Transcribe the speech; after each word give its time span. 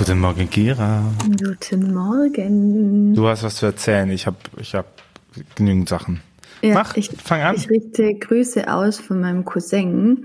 Guten 0.00 0.18
Morgen, 0.18 0.48
Kira. 0.48 1.04
Guten 1.44 1.92
Morgen. 1.92 3.14
Du 3.14 3.28
hast 3.28 3.42
was 3.42 3.56
zu 3.56 3.66
erzählen. 3.66 4.08
Ich 4.08 4.26
habe 4.26 4.38
ich 4.56 4.74
hab 4.74 4.86
genügend 5.56 5.90
Sachen. 5.90 6.22
Ja, 6.62 6.72
Mach, 6.72 6.96
ich, 6.96 7.10
fang 7.10 7.42
an. 7.42 7.56
Ich 7.56 7.68
richte 7.68 8.14
Grüße 8.14 8.72
aus 8.72 8.98
von 8.98 9.20
meinem 9.20 9.44
Cousin, 9.44 10.24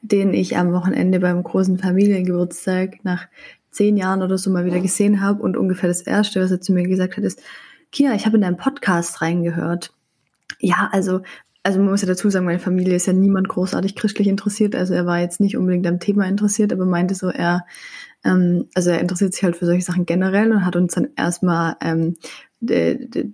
den 0.00 0.32
ich 0.32 0.56
am 0.56 0.72
Wochenende 0.72 1.20
beim 1.20 1.42
großen 1.42 1.78
Familiengeburtstag 1.78 3.04
nach 3.04 3.26
zehn 3.70 3.98
Jahren 3.98 4.22
oder 4.22 4.38
so 4.38 4.48
mal 4.48 4.64
wieder 4.64 4.80
gesehen 4.80 5.20
habe. 5.20 5.42
Und 5.42 5.58
ungefähr 5.58 5.90
das 5.90 6.00
Erste, 6.00 6.40
was 6.40 6.50
er 6.50 6.62
zu 6.62 6.72
mir 6.72 6.88
gesagt 6.88 7.18
hat, 7.18 7.24
ist, 7.24 7.42
Kia, 7.92 8.14
ich 8.14 8.24
habe 8.24 8.36
in 8.36 8.42
deinem 8.42 8.56
Podcast 8.56 9.20
reingehört. 9.20 9.92
Ja, 10.60 10.88
also, 10.92 11.20
also 11.62 11.78
man 11.78 11.90
muss 11.90 12.00
ja 12.00 12.08
dazu 12.08 12.30
sagen, 12.30 12.46
meine 12.46 12.58
Familie 12.58 12.94
ist 12.94 13.06
ja 13.06 13.12
niemand 13.12 13.50
großartig 13.50 13.96
christlich 13.96 14.28
interessiert. 14.28 14.74
Also 14.74 14.94
er 14.94 15.04
war 15.04 15.20
jetzt 15.20 15.40
nicht 15.40 15.58
unbedingt 15.58 15.86
am 15.86 16.00
Thema 16.00 16.26
interessiert, 16.26 16.72
aber 16.72 16.86
meinte 16.86 17.14
so, 17.14 17.28
er, 17.28 17.66
ähm, 18.24 18.68
also 18.74 18.90
er 18.90 19.00
interessiert 19.00 19.34
sich 19.34 19.42
halt 19.42 19.56
für 19.56 19.66
solche 19.66 19.82
Sachen 19.82 20.06
generell 20.06 20.52
und 20.52 20.64
hat 20.64 20.76
uns 20.76 20.94
dann 20.94 21.08
erstmal 21.16 21.76
ähm, 21.80 22.16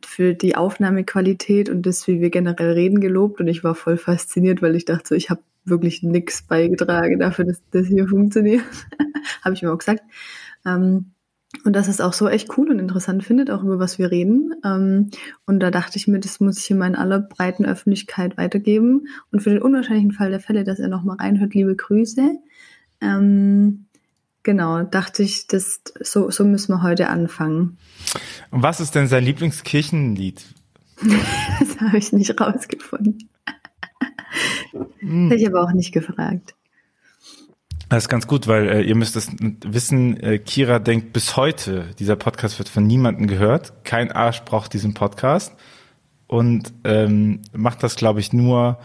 für 0.04 0.34
die 0.34 0.56
Aufnahmequalität 0.56 1.68
und 1.68 1.84
das, 1.84 2.06
wie 2.06 2.20
wir 2.20 2.30
generell 2.30 2.72
reden, 2.72 3.00
gelobt. 3.00 3.40
Und 3.40 3.48
ich 3.48 3.64
war 3.64 3.74
voll 3.74 3.96
fasziniert, 3.96 4.62
weil 4.62 4.76
ich 4.76 4.84
dachte 4.84 5.08
so, 5.08 5.14
ich 5.14 5.30
habe 5.30 5.42
wirklich 5.64 6.02
nichts 6.02 6.42
beigetragen 6.42 7.18
dafür, 7.18 7.44
dass 7.44 7.60
das 7.72 7.88
hier 7.88 8.06
funktioniert. 8.06 8.62
habe 9.42 9.54
ich 9.54 9.62
mir 9.62 9.72
auch 9.72 9.78
gesagt. 9.78 10.02
Ähm, 10.64 11.12
und 11.64 11.74
dass 11.74 11.88
es 11.88 12.00
auch 12.00 12.12
so 12.12 12.28
echt 12.28 12.56
cool 12.56 12.70
und 12.70 12.78
interessant 12.78 13.24
findet, 13.24 13.50
auch 13.50 13.62
über 13.62 13.78
was 13.78 13.98
wir 13.98 14.10
reden. 14.10 14.54
Ähm, 14.64 15.10
und 15.46 15.60
da 15.60 15.70
dachte 15.70 15.96
ich 15.96 16.06
mir, 16.06 16.20
das 16.20 16.38
muss 16.38 16.58
ich 16.58 16.70
in 16.70 16.82
aller 16.82 17.20
breiten 17.20 17.64
Öffentlichkeit 17.64 18.36
weitergeben. 18.36 19.08
Und 19.32 19.40
für 19.42 19.50
den 19.50 19.62
unwahrscheinlichen 19.62 20.12
Fall 20.12 20.30
der 20.30 20.40
Fälle, 20.40 20.64
dass 20.64 20.78
er 20.78 20.88
nochmal 20.88 21.16
reinhört, 21.16 21.54
liebe 21.54 21.74
Grüße. 21.74 22.36
Ähm, 23.00 23.85
genau, 24.46 24.84
dachte 24.84 25.24
ich, 25.24 25.48
das, 25.48 25.82
so, 26.00 26.30
so 26.30 26.44
müssen 26.44 26.72
wir 26.72 26.82
heute 26.82 27.08
anfangen. 27.08 27.76
Und 28.50 28.62
was 28.62 28.80
ist 28.80 28.94
denn 28.94 29.08
sein 29.08 29.24
Lieblingskirchenlied? 29.24 30.42
das 31.58 31.80
habe 31.80 31.98
ich 31.98 32.12
nicht 32.12 32.40
rausgefunden. 32.40 33.28
Hm. 35.00 35.28
Hätte 35.28 35.42
ich 35.42 35.46
aber 35.46 35.62
auch 35.62 35.72
nicht 35.72 35.92
gefragt. 35.92 36.54
Das 37.88 38.04
ist 38.04 38.08
ganz 38.08 38.26
gut, 38.26 38.46
weil 38.46 38.68
äh, 38.68 38.82
ihr 38.82 38.94
müsst 38.94 39.16
es 39.16 39.30
wissen, 39.64 40.16
äh, 40.20 40.38
Kira 40.38 40.78
denkt 40.78 41.12
bis 41.12 41.36
heute, 41.36 41.90
dieser 41.98 42.16
Podcast 42.16 42.58
wird 42.58 42.68
von 42.68 42.86
niemandem 42.86 43.26
gehört. 43.26 43.84
Kein 43.84 44.10
Arsch 44.12 44.42
braucht 44.42 44.72
diesen 44.72 44.94
Podcast. 44.94 45.54
Und 46.28 46.72
ähm, 46.84 47.42
macht 47.52 47.82
das, 47.82 47.96
glaube 47.96 48.20
ich, 48.20 48.32
nur 48.32 48.78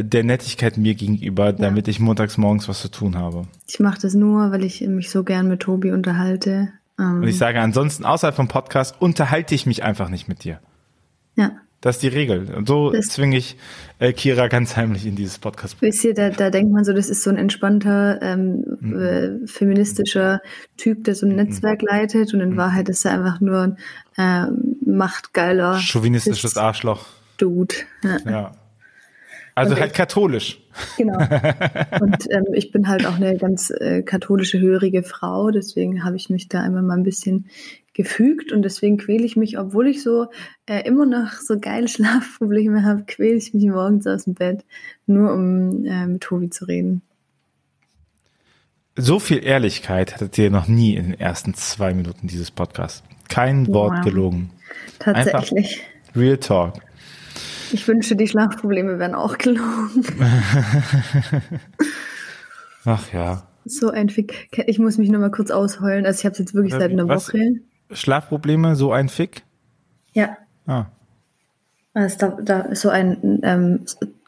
der 0.00 0.24
Nettigkeit 0.24 0.78
mir 0.78 0.94
gegenüber, 0.94 1.52
damit 1.52 1.86
ja. 1.86 1.90
ich 1.90 2.00
montags 2.00 2.38
morgens 2.38 2.68
was 2.68 2.80
zu 2.80 2.88
tun 2.88 3.16
habe. 3.16 3.46
Ich 3.66 3.80
mache 3.80 4.00
das 4.00 4.14
nur, 4.14 4.50
weil 4.50 4.64
ich 4.64 4.80
mich 4.80 5.10
so 5.10 5.24
gern 5.24 5.48
mit 5.48 5.60
Tobi 5.60 5.90
unterhalte. 5.92 6.72
Ähm. 6.98 7.22
Und 7.22 7.28
ich 7.28 7.38
sage 7.38 7.60
ansonsten, 7.60 8.04
außerhalb 8.04 8.34
vom 8.34 8.48
Podcast, 8.48 8.96
unterhalte 9.00 9.54
ich 9.54 9.66
mich 9.66 9.82
einfach 9.82 10.08
nicht 10.08 10.28
mit 10.28 10.44
dir. 10.44 10.60
Ja. 11.36 11.52
Das 11.80 11.96
ist 11.96 12.02
die 12.02 12.08
Regel. 12.08 12.52
Und 12.52 12.66
so 12.66 12.90
das 12.90 13.06
zwinge 13.06 13.36
ich 13.36 13.56
äh, 14.00 14.12
Kira 14.12 14.48
ganz 14.48 14.76
heimlich 14.76 15.06
in 15.06 15.14
dieses 15.14 15.38
Podcast. 15.38 15.76
Wisst 15.80 16.02
ihr, 16.04 16.12
da, 16.12 16.30
da 16.30 16.50
denkt 16.50 16.72
man 16.72 16.84
so, 16.84 16.92
das 16.92 17.08
ist 17.08 17.22
so 17.22 17.30
ein 17.30 17.36
entspannter, 17.36 18.20
ähm, 18.20 18.64
mhm. 18.80 18.98
äh, 18.98 19.46
feministischer 19.46 20.40
Typ, 20.76 21.04
der 21.04 21.14
so 21.14 21.26
ein 21.26 21.30
mhm. 21.30 21.36
Netzwerk 21.36 21.82
mhm. 21.82 21.88
leitet 21.88 22.34
und 22.34 22.40
in 22.40 22.50
mhm. 22.50 22.56
Wahrheit 22.56 22.88
ist 22.88 23.04
er 23.04 23.12
einfach 23.12 23.40
nur 23.40 23.76
ein 24.16 24.48
äh, 24.48 24.50
machtgeiler. 24.84 25.78
Chauvinistisches 25.78 26.56
Arschloch. 26.56 27.06
Dude. 27.36 27.76
Ja. 28.02 28.16
ja. 28.28 28.52
Also 29.58 29.74
und 29.74 29.80
halt 29.80 29.90
ich, 29.90 29.96
katholisch. 29.96 30.60
Genau. 30.96 31.18
Und 32.00 32.30
ähm, 32.30 32.46
ich 32.52 32.70
bin 32.70 32.86
halt 32.86 33.04
auch 33.06 33.16
eine 33.16 33.36
ganz 33.36 33.70
äh, 33.70 34.02
katholische, 34.02 34.60
hörige 34.60 35.02
Frau, 35.02 35.50
deswegen 35.50 36.04
habe 36.04 36.16
ich 36.16 36.30
mich 36.30 36.48
da 36.48 36.64
immer 36.64 36.80
mal 36.80 36.96
ein 36.96 37.02
bisschen 37.02 37.50
gefügt 37.94 38.52
und 38.52 38.62
deswegen 38.62 38.96
quäle 38.96 39.24
ich 39.24 39.34
mich, 39.34 39.58
obwohl 39.58 39.88
ich 39.88 40.04
so 40.04 40.28
äh, 40.66 40.86
immer 40.86 41.04
noch 41.04 41.32
so 41.32 41.58
geile 41.58 41.88
Schlafprobleme 41.88 42.84
habe, 42.84 43.02
quäle 43.06 43.34
ich 43.34 43.52
mich 43.52 43.66
morgens 43.66 44.06
aus 44.06 44.24
dem 44.24 44.34
Bett, 44.34 44.64
nur 45.06 45.32
um 45.32 45.84
äh, 45.84 46.06
mit 46.06 46.22
Tobi 46.22 46.48
zu 46.48 46.66
reden. 46.66 47.02
So 48.94 49.18
viel 49.18 49.44
Ehrlichkeit 49.44 50.14
hattet 50.14 50.38
ihr 50.38 50.50
noch 50.50 50.68
nie 50.68 50.94
in 50.94 51.06
den 51.06 51.20
ersten 51.20 51.54
zwei 51.54 51.92
Minuten 51.94 52.28
dieses 52.28 52.52
Podcasts. 52.52 53.02
Kein 53.28 53.66
Wort 53.68 53.98
wow. 53.98 54.04
gelogen. 54.04 54.50
Tatsächlich. 55.00 55.80
Einfach 55.80 56.16
Real 56.16 56.36
Talk. 56.36 56.74
Ich 57.72 57.86
wünsche, 57.86 58.16
die 58.16 58.28
Schlafprobleme 58.28 58.98
wären 58.98 59.14
auch 59.14 59.38
gelogen. 59.38 60.04
Ach 62.84 63.12
ja. 63.12 63.46
So 63.64 63.90
ein 63.90 64.08
Fick. 64.08 64.48
Ich 64.66 64.78
muss 64.78 64.98
mich 64.98 65.10
nur 65.10 65.20
mal 65.20 65.30
kurz 65.30 65.50
ausheulen. 65.50 66.06
Also 66.06 66.20
ich 66.20 66.24
habe 66.24 66.32
es 66.32 66.38
jetzt 66.38 66.54
wirklich 66.54 66.72
seit 66.72 66.90
einer 66.90 67.08
Was? 67.08 67.28
Woche. 67.28 67.60
Schlafprobleme, 67.90 68.76
so 68.76 68.92
ein 68.92 69.08
Fick? 69.08 69.42
Ja. 70.12 70.36
Ah. 70.66 70.86
Also 71.94 72.16
da, 72.18 72.38
da 72.42 72.60
ist 72.60 72.82
so 72.82 72.90
ein 72.90 73.40
ähm, 73.42 73.84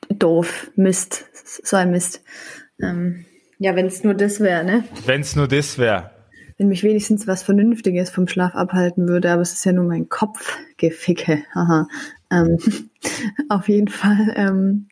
doof, 0.08 0.70
Mist, 0.76 1.26
so 1.62 1.76
ein 1.76 1.90
Mist. 1.90 2.22
Ähm, 2.82 3.24
ja, 3.58 3.76
wenn 3.76 3.86
es 3.86 4.02
nur 4.02 4.14
das 4.14 4.40
wäre, 4.40 4.64
ne? 4.64 4.84
Wenn 5.06 5.20
es 5.20 5.36
nur 5.36 5.46
das 5.46 5.78
wäre. 5.78 6.10
Wenn 6.58 6.68
mich 6.68 6.82
wenigstens 6.82 7.26
was 7.26 7.42
Vernünftiges 7.42 8.10
vom 8.10 8.28
Schlaf 8.28 8.54
abhalten 8.54 9.08
würde, 9.08 9.30
aber 9.30 9.42
es 9.42 9.52
ist 9.52 9.64
ja 9.64 9.72
nur 9.72 9.84
mein 9.84 10.08
Kopf, 10.08 10.58
Geficke. 10.76 11.42
Ähm, 12.30 12.58
auf 13.48 13.68
jeden 13.68 13.88
Fall. 13.88 14.32
Ähm, 14.36 14.88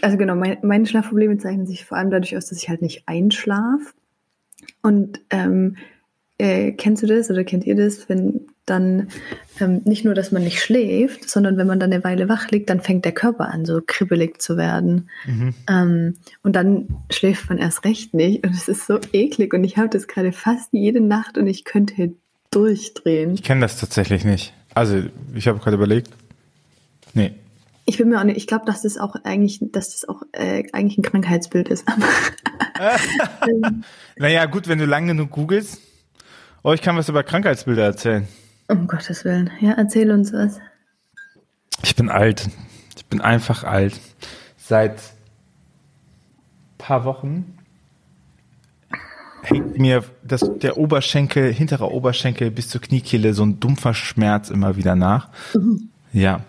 also 0.00 0.16
genau, 0.16 0.34
mein, 0.34 0.58
meine 0.62 0.86
Schlafprobleme 0.86 1.38
zeichnen 1.38 1.66
sich 1.66 1.84
vor 1.84 1.98
allem 1.98 2.10
dadurch 2.10 2.36
aus, 2.36 2.46
dass 2.46 2.62
ich 2.62 2.68
halt 2.68 2.82
nicht 2.82 3.04
einschlafe. 3.06 3.92
Und 4.82 5.20
ähm, 5.30 5.76
äh, 6.38 6.72
kennst 6.72 7.02
du 7.02 7.06
das 7.06 7.30
oder 7.30 7.44
kennt 7.44 7.64
ihr 7.64 7.76
das, 7.76 8.08
wenn 8.08 8.46
dann 8.66 9.08
ähm, 9.60 9.82
nicht 9.84 10.04
nur, 10.04 10.14
dass 10.14 10.32
man 10.32 10.42
nicht 10.42 10.60
schläft, 10.60 11.28
sondern 11.28 11.56
wenn 11.56 11.66
man 11.66 11.80
dann 11.80 11.92
eine 11.92 12.04
Weile 12.04 12.28
wach 12.28 12.50
liegt, 12.50 12.70
dann 12.70 12.80
fängt 12.80 13.04
der 13.04 13.12
Körper 13.12 13.48
an, 13.48 13.64
so 13.64 13.80
kribbelig 13.84 14.40
zu 14.40 14.56
werden. 14.56 15.10
Mhm. 15.26 15.54
Ähm, 15.68 16.16
und 16.42 16.56
dann 16.56 16.88
schläft 17.10 17.48
man 17.48 17.58
erst 17.58 17.84
recht 17.84 18.14
nicht. 18.14 18.44
Und 18.44 18.54
es 18.54 18.68
ist 18.68 18.86
so 18.86 18.98
eklig. 19.12 19.52
Und 19.52 19.64
ich 19.64 19.76
habe 19.76 19.88
das 19.88 20.06
gerade 20.06 20.32
fast 20.32 20.72
jede 20.72 21.00
Nacht 21.00 21.38
und 21.38 21.46
ich 21.46 21.64
könnte 21.64 22.12
durchdrehen. 22.50 23.34
Ich 23.34 23.42
kenne 23.42 23.62
das 23.62 23.78
tatsächlich 23.78 24.24
nicht. 24.24 24.54
Also, 24.74 25.02
ich 25.34 25.48
habe 25.48 25.58
gerade 25.58 25.76
überlegt. 25.76 26.10
Nee. 27.14 27.34
Ich 27.84 27.98
bin 27.98 28.08
mir 28.08 28.20
auch 28.20 28.24
nicht, 28.24 28.36
ich 28.36 28.46
glaube, 28.46 28.64
dass 28.64 28.82
das 28.82 28.96
auch 28.96 29.16
eigentlich, 29.24 29.58
dass 29.60 29.90
das 29.90 30.08
auch 30.08 30.22
äh, 30.32 30.64
eigentlich 30.72 30.98
ein 30.98 31.02
Krankheitsbild 31.02 31.68
ist. 31.68 31.84
naja, 34.16 34.46
gut, 34.46 34.68
wenn 34.68 34.78
du 34.78 34.86
lange 34.86 35.08
genug 35.08 35.30
googelst. 35.30 35.80
Oh, 36.62 36.72
ich 36.72 36.80
kann 36.80 36.96
was 36.96 37.08
über 37.08 37.22
Krankheitsbilder 37.24 37.84
erzählen. 37.84 38.28
Um 38.68 38.86
Gottes 38.86 39.24
Willen. 39.24 39.50
Ja, 39.60 39.72
erzähl 39.72 40.10
uns 40.12 40.32
was. 40.32 40.60
Ich 41.82 41.96
bin 41.96 42.08
alt. 42.08 42.48
Ich 42.96 43.04
bin 43.06 43.20
einfach 43.20 43.64
alt. 43.64 43.98
Seit 44.56 45.00
paar 46.78 47.04
Wochen 47.04 47.58
hängt 49.42 49.78
mir 49.78 50.04
das, 50.22 50.50
der 50.62 50.78
Oberschenkel, 50.78 51.52
hinterer 51.52 51.90
Oberschenkel 51.92 52.50
bis 52.50 52.68
zur 52.68 52.80
Kniekehle 52.80 53.34
so 53.34 53.44
ein 53.44 53.60
dumpfer 53.60 53.94
Schmerz 53.94 54.50
immer 54.50 54.76
wieder 54.76 54.94
nach. 54.94 55.28
Mhm. 55.54 55.88
Ja. 56.12 56.40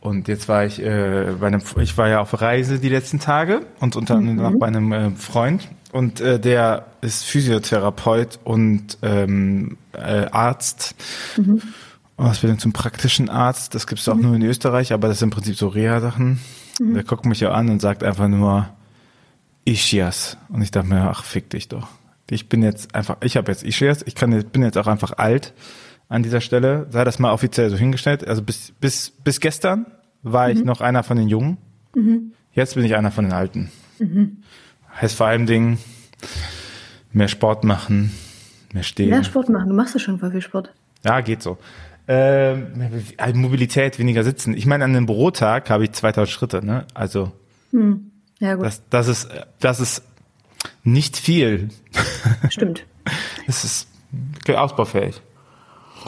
Und 0.00 0.28
jetzt 0.28 0.48
war 0.48 0.64
ich 0.64 0.80
äh, 0.80 1.34
bei 1.38 1.48
einem, 1.48 1.60
ich 1.80 1.98
war 1.98 2.08
ja 2.08 2.20
auf 2.20 2.40
Reise 2.40 2.78
die 2.78 2.88
letzten 2.88 3.20
Tage 3.20 3.66
und 3.80 3.96
unter 3.96 4.14
anderem 4.14 4.54
mhm. 4.54 4.58
bei 4.58 4.66
einem 4.66 4.92
äh, 4.92 5.10
Freund 5.10 5.68
und 5.92 6.20
äh, 6.20 6.38
der 6.40 6.86
ist 7.00 7.24
Physiotherapeut 7.24 8.38
und 8.44 8.98
ähm, 9.02 9.76
äh, 9.92 10.26
Arzt. 10.30 10.94
Mhm. 11.36 11.60
Ausbildung 12.16 12.58
zum 12.58 12.72
praktischen 12.72 13.30
Arzt. 13.30 13.74
Das 13.74 13.86
gibt's 13.86 14.08
auch 14.08 14.14
mhm. 14.14 14.22
nur 14.22 14.34
in 14.36 14.42
Österreich, 14.42 14.92
aber 14.92 15.08
das 15.08 15.18
sind 15.18 15.28
im 15.28 15.30
Prinzip 15.30 15.56
so 15.56 15.68
Reha-Sachen. 15.68 16.38
Mhm. 16.78 16.94
Der 16.94 17.02
guckt 17.02 17.24
mich 17.24 17.40
ja 17.40 17.52
an 17.52 17.70
und 17.70 17.80
sagt 17.80 18.04
einfach 18.04 18.28
nur 18.28 18.68
Ischias. 19.64 20.36
Und 20.48 20.62
ich 20.62 20.70
dachte 20.70 20.88
mir, 20.88 21.08
ach, 21.10 21.24
fick 21.24 21.50
dich 21.50 21.68
doch. 21.68 21.88
Ich 22.30 22.48
bin 22.48 22.62
jetzt 22.62 22.94
einfach, 22.94 23.18
ich 23.22 23.36
habe 23.36 23.50
jetzt 23.50 23.64
Ischias, 23.64 24.02
ich 24.06 24.14
kann, 24.14 24.30
bin 24.52 24.62
jetzt 24.62 24.78
auch 24.78 24.86
einfach 24.86 25.12
alt 25.18 25.52
an 26.08 26.22
dieser 26.22 26.40
Stelle. 26.40 26.86
Sei 26.90 27.04
das 27.04 27.18
mal 27.18 27.32
offiziell 27.32 27.70
so 27.70 27.76
hingestellt. 27.76 28.26
Also 28.26 28.42
bis, 28.42 28.72
bis, 28.80 29.10
bis 29.10 29.40
gestern 29.40 29.86
war 30.22 30.48
mhm. 30.48 30.54
ich 30.54 30.64
noch 30.64 30.80
einer 30.80 31.02
von 31.02 31.16
den 31.16 31.28
Jungen. 31.28 31.58
Mhm. 31.94 32.32
Jetzt 32.52 32.74
bin 32.74 32.84
ich 32.84 32.96
einer 32.96 33.10
von 33.10 33.24
den 33.24 33.32
Alten. 33.32 33.70
Mhm. 33.98 34.38
Heißt 35.00 35.16
vor 35.16 35.26
allem 35.26 35.46
Dingen 35.46 35.78
mehr 37.12 37.28
Sport 37.28 37.64
machen, 37.64 38.12
mehr 38.72 38.82
stehen. 38.82 39.10
Mehr 39.10 39.24
Sport 39.24 39.48
machen, 39.48 39.68
du 39.68 39.74
machst 39.74 39.94
ja 39.94 40.00
schon 40.00 40.18
voll 40.18 40.30
viel 40.30 40.42
Sport. 40.42 40.72
Ja, 41.04 41.20
geht 41.20 41.42
so. 41.42 41.58
Ähm, 42.08 42.72
Mobilität, 43.34 43.98
weniger 43.98 44.24
sitzen. 44.24 44.54
Ich 44.54 44.66
meine, 44.66 44.84
an 44.84 44.90
einem 44.90 45.06
Bürotag 45.06 45.70
habe 45.70 45.84
ich 45.84 45.92
2000 45.92 46.28
Schritte, 46.28 46.64
ne? 46.64 46.84
Also, 46.92 47.30
hm. 47.70 48.10
ja, 48.40 48.56
gut. 48.56 48.66
Das, 48.66 48.82
das, 48.90 49.06
ist, 49.06 49.28
das 49.60 49.78
ist 49.78 50.02
nicht 50.84 51.16
viel. 51.16 51.68
Stimmt. 52.50 52.86
Es 53.46 53.64
ist 53.64 53.88
ausbaufähig. 54.48 55.20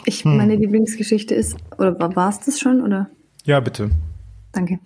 Ich, 0.05 0.25
hm. 0.25 0.37
meine 0.37 0.57
Lieblingsgeschichte 0.57 1.35
ist, 1.35 1.57
oder 1.79 1.99
war 2.17 2.29
es 2.29 2.41
das 2.41 2.59
schon, 2.59 2.81
oder? 2.81 3.11
Ja, 3.45 3.61
bitte. 3.61 3.91
Danke. 4.53 4.81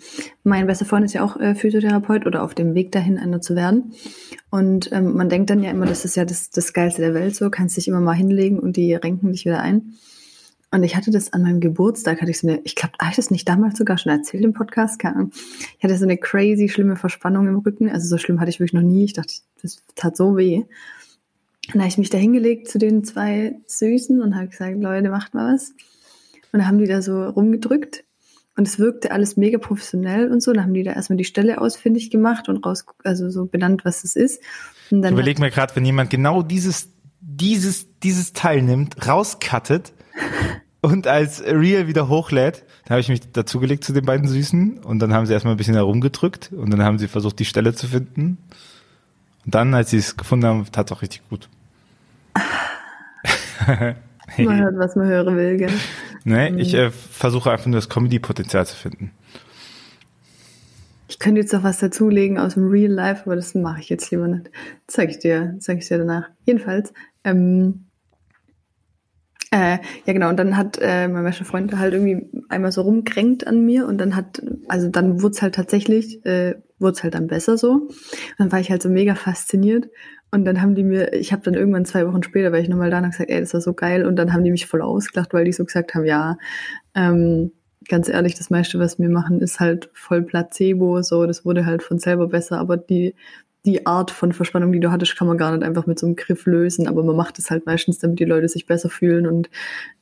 Mein 0.45 0.67
bester 0.67 0.85
Freund 0.85 1.05
ist 1.05 1.13
ja 1.13 1.25
auch 1.25 1.37
äh, 1.39 1.55
Physiotherapeut 1.55 2.25
oder 2.25 2.45
auf 2.45 2.55
dem 2.55 2.75
Weg 2.75 2.93
dahin, 2.93 3.19
einer 3.19 3.41
zu 3.41 3.57
werden. 3.57 3.95
Und 4.51 4.93
ähm, 4.93 5.15
man 5.15 5.29
denkt 5.29 5.51
dann 5.51 5.63
ja 5.63 5.71
immer, 5.71 5.87
das 5.87 6.05
ist 6.05 6.17
ja 6.17 6.25
das, 6.25 6.51
das 6.51 6.73
Geilste 6.73 7.03
der 7.03 7.15
Welt 7.15 7.35
so, 7.35 7.51
kannst 7.51 7.77
dich 7.77 7.89
immer 7.89 8.01
mal 8.01 8.15
hinlegen 8.15 8.61
und 8.61 8.77
die 8.77 8.95
renken 8.95 9.33
dich 9.33 9.45
wieder 9.45 9.61
ein. 9.61 9.95
Und 10.73 10.83
ich 10.83 10.97
hatte 10.97 11.11
das 11.11 11.33
an 11.33 11.43
meinem 11.43 11.61
Geburtstag, 11.61 12.21
hatte 12.21 12.31
ich 12.31 12.41
so 12.41 12.49
eine, 12.49 12.61
ich 12.65 12.75
glaube, 12.75 12.95
habe 13.01 13.11
ich 13.11 13.17
das 13.17 13.31
nicht 13.31 13.49
damals 13.49 13.79
sogar 13.79 13.99
schon 13.99 14.13
erzählt 14.13 14.45
im 14.45 14.53
Podcast? 14.53 14.99
Keine 14.99 15.17
Ahnung. 15.17 15.33
Ich 15.79 15.85
hatte 15.85 15.97
so 15.97 16.05
eine 16.05 16.19
crazy, 16.19 16.69
schlimme 16.69 16.97
Verspannung 16.97 17.47
im 17.47 17.59
Rücken. 17.59 17.89
Also 17.89 18.09
so 18.09 18.19
schlimm 18.19 18.41
hatte 18.41 18.51
ich 18.51 18.59
wirklich 18.59 18.73
noch 18.73 18.83
nie. 18.83 19.05
Ich 19.05 19.13
dachte, 19.13 19.35
das 19.63 19.83
tat 19.95 20.17
so 20.17 20.37
weh. 20.37 20.57
Und 20.59 21.75
dann 21.75 21.83
habe 21.83 21.89
ich 21.89 21.99
mich 21.99 22.11
da 22.11 22.19
hingelegt 22.19 22.69
zu 22.69 22.79
den 22.79 23.05
zwei 23.05 23.57
Süßen 23.67 24.21
und 24.21 24.35
habe 24.37 24.49
gesagt, 24.49 24.81
Leute, 24.81 25.09
macht 25.11 25.35
mal 25.35 25.55
was. 25.55 25.71
Und 26.53 26.61
dann 26.61 26.67
haben 26.67 26.79
die 26.79 26.87
da 26.87 27.01
so 27.01 27.29
rumgedrückt 27.29 28.05
und 28.57 28.67
es 28.67 28.79
wirkte 28.79 29.11
alles 29.11 29.37
mega 29.37 29.59
professionell 29.59 30.31
und 30.31 30.43
so. 30.43 30.53
Dann 30.53 30.65
haben 30.65 30.75
die 30.75 30.83
da 30.83 30.93
erstmal 30.93 31.17
die 31.17 31.25
Stelle 31.25 31.61
ausfindig 31.61 32.11
gemacht 32.11 32.49
und 32.49 32.65
raus, 32.65 32.85
also 33.05 33.31
so 33.31 33.47
benannt, 33.47 33.85
was 33.85 34.05
es 34.05 34.17
ist. 34.17 34.43
Und 34.91 35.03
dann 35.03 35.13
ich 35.13 35.19
überlege 35.19 35.41
mir 35.41 35.51
gerade, 35.51 35.77
wenn 35.77 35.85
jemand 35.85 36.11
genau 36.11 36.43
dieses, 36.43 36.91
dieses, 37.21 37.99
dieses 38.01 38.33
Teil 38.33 38.63
nimmt, 38.63 39.07
rauskattet 39.07 39.93
und 40.81 41.07
als 41.07 41.43
Real 41.43 41.87
wieder 41.89 42.09
hochlädt, 42.09 42.65
dann 42.85 42.91
habe 42.91 43.01
ich 43.01 43.09
mich 43.09 43.33
dazugelegt 43.33 43.85
zu 43.85 43.93
den 43.93 44.05
beiden 44.05 44.29
Süßen 44.29 44.79
und 44.85 45.01
dann 45.01 45.13
haben 45.13 45.27
sie 45.27 45.33
erstmal 45.33 45.55
ein 45.55 45.57
bisschen 45.57 45.75
herumgedrückt 45.75 46.53
und 46.53 46.71
dann 46.71 46.83
haben 46.83 46.99
sie 46.99 47.09
versucht, 47.09 47.39
die 47.39 47.45
Stelle 47.45 47.75
zu 47.75 47.89
finden. 47.89 48.39
Und 49.45 49.55
dann, 49.55 49.75
als 49.75 49.91
sie 49.91 49.99
es 49.99 50.17
gefunden 50.17 50.47
haben, 50.47 50.65
tat 50.71 50.91
es 50.91 50.97
auch 50.97 51.03
richtig 51.03 51.29
gut. 51.29 51.49
man 54.39 54.59
hört, 54.61 54.79
was 54.79 54.97
man 54.97 55.07
hören 55.07 55.37
will, 55.37 55.57
gell? 55.57 55.73
Nee, 56.25 56.51
mhm. 56.51 56.59
ich 56.59 56.75
äh, 56.75 56.91
versuche 56.91 57.51
einfach 57.51 57.67
nur 57.67 57.77
das 57.77 57.89
Comedy-Potenzial 57.89 58.67
zu 58.67 58.77
finden. 58.77 59.13
Ich 61.09 61.21
könnte 61.21 61.41
jetzt 61.41 61.53
noch 61.53 61.63
was 61.63 61.79
dazulegen 61.79 62.39
aus 62.39 62.55
dem 62.55 62.69
Real 62.69 62.91
Life, 62.91 63.23
aber 63.27 63.37
das 63.37 63.55
mache 63.55 63.81
ich 63.81 63.89
jetzt 63.89 64.11
lieber 64.11 64.27
nicht. 64.27 64.51
zeig 64.87 65.11
ich 65.11 65.21
dir, 65.21 65.57
zeig 65.61 65.79
ich 65.79 65.89
dir 65.89 65.99
danach. 65.99 66.29
Jedenfalls, 66.45 66.93
ähm, 67.23 67.87
äh, 69.57 69.79
ja 70.05 70.13
genau, 70.13 70.29
und 70.29 70.37
dann 70.39 70.57
hat 70.57 70.79
äh, 70.81 71.09
mein 71.09 71.25
bester 71.25 71.45
Freund 71.45 71.77
halt 71.77 71.95
irgendwie 71.95 72.29
einmal 72.49 72.73
so 72.73 72.83
rumkränkt 72.83 73.47
an 73.47 73.65
mir 73.65 73.87
und 73.87 73.99
dann 73.99 74.15
hat, 74.15 74.43
also 74.69 74.89
dann 74.89 75.23
wurde 75.23 75.35
es 75.35 75.43
halt 75.43 75.55
tatsächlich, 75.55 76.25
äh, 76.27 76.57
wurde 76.79 76.93
es 76.93 77.03
halt 77.03 77.15
dann 77.15 77.27
besser 77.27 77.57
so. 77.57 77.73
Und 77.73 77.91
dann 78.39 78.53
war 78.53 78.61
ich 78.61 78.71
halt 78.71 78.83
so 78.83 78.89
mega 78.89 79.15
fasziniert 79.15 79.89
und 80.31 80.45
dann 80.45 80.61
haben 80.61 80.75
die 80.75 80.83
mir, 80.83 81.13
ich 81.15 81.33
habe 81.33 81.43
dann 81.43 81.55
irgendwann 81.55 81.85
zwei 81.87 82.07
Wochen 82.07 82.23
später, 82.23 82.53
weil 82.53 82.63
ich 82.63 82.69
nochmal 82.69 82.91
da 82.91 82.99
und 82.99 83.11
gesagt, 83.11 83.31
ey, 83.31 83.41
das 83.41 83.55
war 83.55 83.61
so 83.61 83.73
geil. 83.73 84.05
Und 84.05 84.17
dann 84.17 84.33
haben 84.33 84.45
die 84.45 84.51
mich 84.51 84.67
voll 84.67 84.83
ausgelacht, 84.83 85.33
weil 85.33 85.45
die 85.45 85.53
so 85.53 85.65
gesagt 85.65 85.95
haben, 85.95 86.05
ja, 86.05 86.37
ähm, 86.95 87.53
ganz 87.89 88.09
ehrlich, 88.09 88.35
das 88.35 88.51
meiste, 88.51 88.79
was 88.79 88.99
wir 88.99 89.09
machen, 89.09 89.41
ist 89.41 89.61
halt 89.61 89.89
voll 89.95 90.23
Placebo. 90.23 91.01
So, 91.03 91.27
das 91.27 91.45
wurde 91.45 91.65
halt 91.65 91.83
von 91.83 91.99
selber 91.99 92.27
besser, 92.29 92.59
aber 92.59 92.77
die, 92.77 93.15
die 93.67 93.85
Art 93.85 94.13
von 94.13 94.33
Verspannung, 94.33 94.73
die 94.73 94.81
du 94.81 94.93
hattest, 94.93 95.17
kann 95.17 95.27
man 95.27 95.37
gar 95.37 95.51
nicht 95.51 95.65
einfach 95.65 95.87
mit 95.87 95.99
so 95.99 96.07
einem 96.07 96.15
Griff 96.15 96.47
lösen. 96.47 96.87
Aber 96.87 97.03
man 97.03 97.17
macht 97.17 97.39
es 97.39 97.51
halt 97.51 97.67
meistens, 97.67 97.99
damit 97.99 98.21
die 98.21 98.25
Leute 98.25 98.49
sich 98.49 98.67
besser 98.67 98.89
fühlen 98.89 99.27
und 99.27 99.51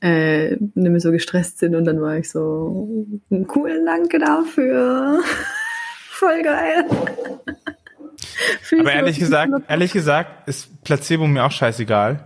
äh, 0.01 0.51
nicht 0.57 0.75
mehr 0.75 1.01
so 1.01 1.11
gestresst 1.11 1.59
sind. 1.59 1.75
Und 1.75 1.87
dann 1.87 2.01
war 2.01 2.19
ich 2.19 2.31
so, 2.31 3.07
cool, 3.31 3.85
danke 3.87 4.19
dafür. 4.19 5.21
voll 6.11 6.43
geil. 6.43 6.85
Aber 8.79 8.93
ehrlich 8.93 9.19
gesagt, 9.19 9.53
ehrlich 9.69 9.93
gesagt, 9.93 10.49
ist 10.49 10.85
Placebo 10.85 11.27
mir 11.27 11.45
auch 11.45 11.51
scheißegal. 11.51 12.25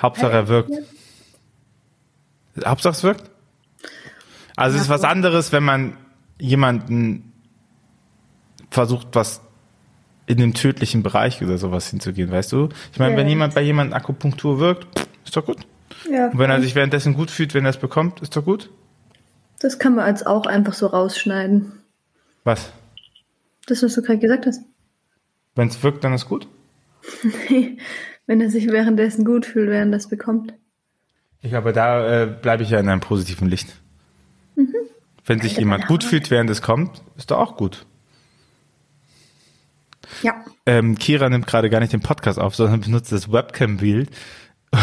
Hauptsache 0.00 0.32
er 0.32 0.48
wirkt. 0.48 0.70
Hauptsache 2.64 2.92
es 2.92 3.02
wirkt. 3.02 3.30
Also 4.56 4.76
es 4.76 4.84
ist 4.84 4.88
was 4.88 5.04
anderes, 5.04 5.52
wenn 5.52 5.62
man 5.62 5.96
jemanden 6.38 7.32
versucht, 8.70 9.08
was 9.12 9.40
in 10.30 10.38
dem 10.38 10.54
tödlichen 10.54 11.02
Bereich 11.02 11.42
oder 11.42 11.58
sowas 11.58 11.88
hinzugehen, 11.90 12.30
weißt 12.30 12.52
du? 12.52 12.68
Ich 12.92 12.98
meine, 12.98 13.16
wenn 13.16 13.28
jemand 13.28 13.54
bei 13.54 13.62
jemandem 13.62 13.94
Akupunktur 13.94 14.60
wirkt, 14.60 14.86
ist 15.24 15.36
doch 15.36 15.44
gut. 15.44 15.58
Ja, 16.10 16.28
Und 16.28 16.38
wenn 16.38 16.50
er 16.50 16.60
sich 16.60 16.74
währenddessen 16.74 17.14
gut 17.14 17.30
fühlt, 17.30 17.52
wenn 17.52 17.64
er 17.64 17.70
es 17.70 17.76
bekommt, 17.76 18.20
ist 18.20 18.36
doch 18.36 18.44
gut. 18.44 18.70
Das 19.58 19.78
kann 19.78 19.96
man 19.96 20.04
als 20.04 20.24
auch 20.24 20.46
einfach 20.46 20.72
so 20.72 20.86
rausschneiden. 20.86 21.72
Was? 22.44 22.72
Das, 23.66 23.82
was 23.82 23.94
du 23.94 24.02
gerade 24.02 24.18
gesagt 24.18 24.46
hast. 24.46 24.62
Wenn 25.54 25.68
es 25.68 25.82
wirkt, 25.82 26.04
dann 26.04 26.14
ist 26.14 26.26
gut? 26.26 26.46
Nee, 27.48 27.78
wenn 28.26 28.40
er 28.40 28.50
sich 28.50 28.70
währenddessen 28.70 29.24
gut 29.24 29.46
fühlt, 29.46 29.68
während 29.68 29.92
das 29.92 30.08
bekommt. 30.08 30.54
Ich 31.42 31.50
glaube, 31.50 31.72
da 31.72 32.22
äh, 32.22 32.26
bleibe 32.26 32.62
ich 32.62 32.70
ja 32.70 32.78
in 32.78 32.88
einem 32.88 33.00
positiven 33.00 33.48
Licht. 33.48 33.80
Mhm. 34.54 34.74
Wenn 35.24 35.40
sich 35.40 35.56
jemand 35.56 35.86
gut 35.86 36.04
fühlt, 36.04 36.30
während 36.30 36.50
es 36.50 36.62
kommt, 36.62 37.02
ist 37.16 37.30
doch 37.30 37.38
auch 37.38 37.56
gut. 37.56 37.86
Ja. 40.22 40.44
Ähm, 40.66 40.96
Kira 40.96 41.28
nimmt 41.28 41.46
gerade 41.46 41.70
gar 41.70 41.80
nicht 41.80 41.92
den 41.92 42.00
Podcast 42.00 42.38
auf, 42.38 42.54
sondern 42.54 42.80
benutzt 42.80 43.12
das 43.12 43.32
Webcam-Bild, 43.32 44.10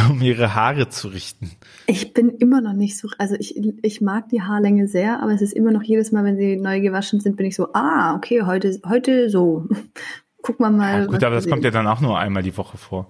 um 0.09 0.21
ihre 0.21 0.55
Haare 0.55 0.89
zu 0.89 1.07
richten. 1.07 1.51
Ich 1.85 2.13
bin 2.13 2.29
immer 2.29 2.61
noch 2.61 2.73
nicht 2.73 2.97
so, 2.97 3.09
also 3.17 3.35
ich, 3.35 3.55
ich 3.81 4.01
mag 4.01 4.29
die 4.29 4.41
Haarlänge 4.41 4.87
sehr, 4.87 5.21
aber 5.21 5.31
es 5.31 5.41
ist 5.41 5.53
immer 5.53 5.71
noch 5.71 5.83
jedes 5.83 6.11
Mal, 6.11 6.23
wenn 6.23 6.37
sie 6.37 6.57
neu 6.57 6.81
gewaschen 6.81 7.19
sind, 7.19 7.37
bin 7.37 7.45
ich 7.45 7.55
so, 7.55 7.73
ah, 7.73 8.15
okay, 8.15 8.43
heute, 8.43 8.79
heute 8.87 9.29
so. 9.29 9.67
Gucken 10.41 10.65
wir 10.65 10.69
mal. 10.69 11.01
Ja, 11.01 11.05
gut, 11.07 11.23
aber 11.23 11.35
das 11.35 11.49
kommt 11.49 11.63
ja 11.63 11.71
dann 11.71 11.87
auch 11.87 11.99
nur 11.99 12.17
einmal 12.17 12.43
die 12.43 12.55
Woche 12.55 12.77
vor. 12.77 13.09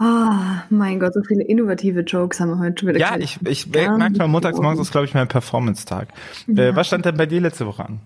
Ah, 0.00 0.62
oh, 0.62 0.66
mein 0.70 1.00
Gott, 1.00 1.12
so 1.12 1.22
viele 1.22 1.42
innovative 1.42 2.02
Jokes 2.02 2.38
haben 2.38 2.50
wir 2.50 2.58
heute 2.60 2.78
schon 2.78 2.88
wieder. 2.90 3.00
Ja, 3.00 3.16
ich, 3.18 3.40
ich 3.44 3.66
merke 3.66 3.98
mal, 3.98 4.28
montags 4.28 4.60
morgens 4.60 4.80
ist, 4.80 4.92
glaube 4.92 5.06
ich, 5.06 5.14
mein 5.14 5.26
Performance-Tag. 5.26 6.08
Ja. 6.46 6.68
Äh, 6.68 6.76
was 6.76 6.86
stand 6.86 7.04
denn 7.04 7.16
bei 7.16 7.26
dir 7.26 7.40
letzte 7.40 7.66
Woche 7.66 7.84
an? 7.84 8.00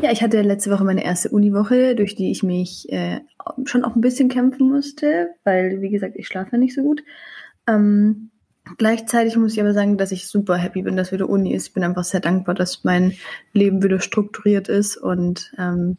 Ja, 0.00 0.10
ich 0.10 0.22
hatte 0.22 0.42
letzte 0.42 0.70
Woche 0.70 0.84
meine 0.84 1.04
erste 1.04 1.30
Uniwoche, 1.30 1.94
durch 1.94 2.14
die 2.14 2.30
ich 2.30 2.42
mich 2.42 2.90
äh, 2.92 3.20
schon 3.64 3.84
auch 3.84 3.94
ein 3.94 4.00
bisschen 4.00 4.28
kämpfen 4.28 4.68
musste, 4.68 5.34
weil, 5.44 5.80
wie 5.80 5.90
gesagt, 5.90 6.16
ich 6.16 6.26
schlafe 6.26 6.58
nicht 6.58 6.74
so 6.74 6.82
gut. 6.82 7.02
Ähm, 7.66 8.30
Gleichzeitig 8.78 9.36
muss 9.36 9.54
ich 9.54 9.60
aber 9.60 9.72
sagen, 9.72 9.98
dass 9.98 10.12
ich 10.12 10.28
super 10.28 10.56
happy 10.56 10.82
bin, 10.82 10.96
dass 10.96 11.10
wieder 11.10 11.28
Uni 11.28 11.52
ist. 11.52 11.68
Ich 11.68 11.74
bin 11.74 11.82
einfach 11.82 12.04
sehr 12.04 12.20
dankbar, 12.20 12.54
dass 12.54 12.84
mein 12.84 13.14
Leben 13.52 13.82
wieder 13.82 14.00
strukturiert 14.00 14.68
ist 14.68 14.96
und 14.96 15.52
ähm, 15.58 15.96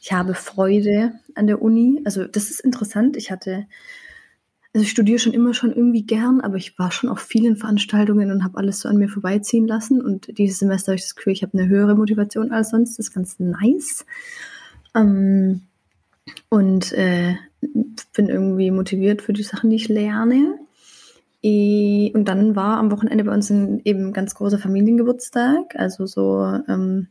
ich 0.00 0.12
habe 0.12 0.34
Freude 0.34 1.12
an 1.34 1.46
der 1.46 1.62
Uni. 1.62 2.02
Also 2.04 2.24
das 2.24 2.50
ist 2.50 2.60
interessant. 2.60 3.16
Ich 3.16 3.30
hatte, 3.30 3.66
also 4.74 4.84
ich 4.84 4.90
studiere 4.90 5.18
schon 5.18 5.34
immer 5.34 5.52
schon 5.52 5.72
irgendwie 5.72 6.02
gern, 6.02 6.40
aber 6.40 6.56
ich 6.56 6.78
war 6.78 6.90
schon 6.90 7.10
auf 7.10 7.20
vielen 7.20 7.56
Veranstaltungen 7.56 8.30
und 8.30 8.42
habe 8.42 8.56
alles 8.56 8.80
so 8.80 8.88
an 8.88 8.96
mir 8.96 9.08
vorbeiziehen 9.08 9.66
lassen. 9.66 10.00
Und 10.00 10.38
dieses 10.38 10.60
Semester 10.60 10.92
habe 10.92 10.96
ich 10.96 11.02
das 11.02 11.14
Gefühl, 11.14 11.34
ich 11.34 11.42
habe 11.42 11.58
eine 11.58 11.68
höhere 11.68 11.94
Motivation 11.94 12.52
als 12.52 12.70
sonst. 12.70 12.98
Das 12.98 13.06
ist 13.06 13.14
ganz 13.14 13.38
nice. 13.38 14.06
Ähm, 14.94 15.62
und 16.48 16.92
äh, 16.92 17.34
bin 18.14 18.28
irgendwie 18.28 18.70
motiviert 18.70 19.20
für 19.20 19.34
die 19.34 19.42
Sachen, 19.42 19.68
die 19.68 19.76
ich 19.76 19.88
lerne. 19.88 20.58
Und 21.44 22.24
dann 22.24 22.56
war 22.56 22.78
am 22.78 22.90
Wochenende 22.92 23.24
bei 23.24 23.34
uns 23.34 23.50
ein 23.50 23.82
eben 23.84 24.12
ganz 24.12 24.34
großer 24.34 24.58
Familiengeburtstag. 24.58 25.74
Also 25.76 26.06
so, 26.06 26.40
ähm, 26.68 27.08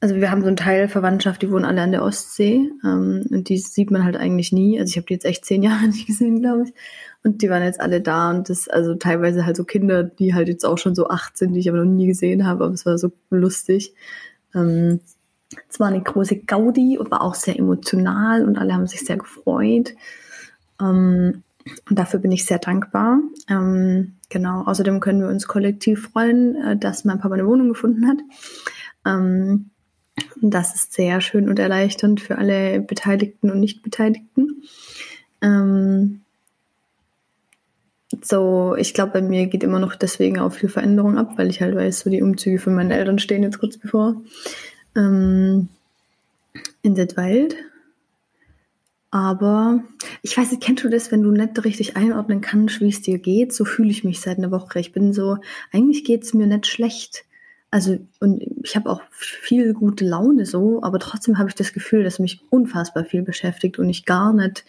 also 0.00 0.16
wir 0.16 0.30
haben 0.30 0.42
so 0.42 0.48
einen 0.48 0.56
Teil 0.56 0.88
Verwandtschaft, 0.88 1.42
die 1.42 1.50
wohnen 1.50 1.64
alle 1.64 1.82
an 1.82 1.92
der 1.92 2.02
Ostsee. 2.02 2.70
Ähm, 2.84 3.24
und 3.30 3.48
die 3.48 3.58
sieht 3.58 3.90
man 3.90 4.04
halt 4.04 4.16
eigentlich 4.16 4.52
nie. 4.52 4.78
Also 4.78 4.90
ich 4.90 4.96
habe 4.96 5.06
die 5.06 5.14
jetzt 5.14 5.24
echt 5.24 5.44
zehn 5.44 5.62
Jahre 5.64 5.86
nicht 5.86 6.06
gesehen, 6.06 6.40
glaube 6.40 6.64
ich. 6.64 6.74
Und 7.22 7.42
die 7.42 7.50
waren 7.50 7.62
jetzt 7.62 7.80
alle 7.80 8.00
da 8.00 8.30
und 8.30 8.48
das, 8.48 8.68
also 8.68 8.94
teilweise 8.94 9.44
halt 9.44 9.56
so 9.56 9.64
Kinder, 9.64 10.04
die 10.04 10.34
halt 10.34 10.48
jetzt 10.48 10.64
auch 10.64 10.78
schon 10.78 10.94
so 10.94 11.08
acht 11.08 11.36
sind, 11.36 11.54
die 11.54 11.60
ich 11.60 11.68
aber 11.68 11.78
noch 11.78 11.90
nie 11.90 12.06
gesehen 12.06 12.46
habe, 12.46 12.64
aber 12.64 12.74
es 12.74 12.86
war 12.86 12.98
so 12.98 13.10
lustig. 13.30 13.94
Ähm, 14.54 15.00
es 15.68 15.80
war 15.80 15.88
eine 15.88 16.02
große 16.02 16.36
Gaudi 16.40 16.98
und 16.98 17.10
war 17.10 17.22
auch 17.22 17.34
sehr 17.34 17.58
emotional 17.58 18.44
und 18.44 18.58
alle 18.58 18.74
haben 18.74 18.86
sich 18.86 19.00
sehr 19.00 19.16
gefreut. 19.16 19.94
Ähm, 20.80 21.42
und 21.88 21.98
dafür 21.98 22.20
bin 22.20 22.30
ich 22.30 22.44
sehr 22.44 22.58
dankbar. 22.58 23.18
Ähm, 23.48 24.14
genau, 24.28 24.62
außerdem 24.62 25.00
können 25.00 25.20
wir 25.20 25.28
uns 25.28 25.48
kollektiv 25.48 26.10
freuen, 26.12 26.54
äh, 26.56 26.76
dass 26.76 27.04
mein 27.04 27.18
Papa 27.18 27.34
eine 27.34 27.46
Wohnung 27.46 27.68
gefunden 27.68 28.06
hat. 28.06 28.18
Ähm, 29.04 29.70
das 30.40 30.74
ist 30.74 30.92
sehr 30.92 31.20
schön 31.20 31.48
und 31.48 31.58
erleichternd 31.58 32.20
für 32.20 32.38
alle 32.38 32.80
Beteiligten 32.80 33.50
und 33.50 33.60
Nicht-Beteiligten. 33.60 34.62
Ähm, 35.42 36.22
so, 38.22 38.74
ich 38.78 38.94
glaube, 38.94 39.12
bei 39.12 39.22
mir 39.22 39.46
geht 39.46 39.64
immer 39.64 39.78
noch 39.78 39.94
deswegen 39.94 40.38
auch 40.38 40.52
viel 40.52 40.68
Veränderung 40.68 41.18
ab, 41.18 41.32
weil 41.36 41.50
ich 41.50 41.60
halt 41.60 41.74
weiß, 41.74 42.00
so 42.00 42.10
die 42.10 42.22
Umzüge 42.22 42.58
von 42.58 42.74
meinen 42.74 42.90
Eltern 42.90 43.18
stehen 43.18 43.42
jetzt 43.42 43.58
kurz 43.58 43.76
bevor. 43.76 44.22
Ähm, 44.94 45.68
in 46.82 46.94
Detwald 46.94 47.56
aber 49.16 49.82
ich 50.20 50.36
weiß 50.36 50.50
nicht, 50.50 50.62
kennst 50.62 50.84
du 50.84 50.90
das, 50.90 51.10
wenn 51.10 51.22
du 51.22 51.30
nicht 51.30 51.64
richtig 51.64 51.96
einordnen 51.96 52.42
kannst, 52.42 52.82
wie 52.82 52.90
es 52.90 53.00
dir 53.00 53.18
geht? 53.18 53.50
So 53.50 53.64
fühle 53.64 53.88
ich 53.88 54.04
mich 54.04 54.20
seit 54.20 54.36
einer 54.36 54.50
Woche. 54.50 54.78
Ich 54.78 54.92
bin 54.92 55.14
so, 55.14 55.38
eigentlich 55.72 56.04
geht 56.04 56.24
es 56.24 56.34
mir 56.34 56.46
nicht 56.46 56.66
schlecht. 56.66 57.24
Also, 57.76 57.98
und 58.20 58.42
ich 58.64 58.74
habe 58.74 58.88
auch 58.88 59.02
viel 59.10 59.74
gute 59.74 60.06
Laune 60.06 60.46
so, 60.46 60.82
aber 60.82 60.98
trotzdem 60.98 61.36
habe 61.36 61.50
ich 61.50 61.54
das 61.54 61.74
Gefühl, 61.74 62.04
dass 62.04 62.18
mich 62.18 62.40
unfassbar 62.48 63.04
viel 63.04 63.20
beschäftigt 63.20 63.78
und 63.78 63.90
ich 63.90 64.06
gar 64.06 64.32
nicht, 64.32 64.64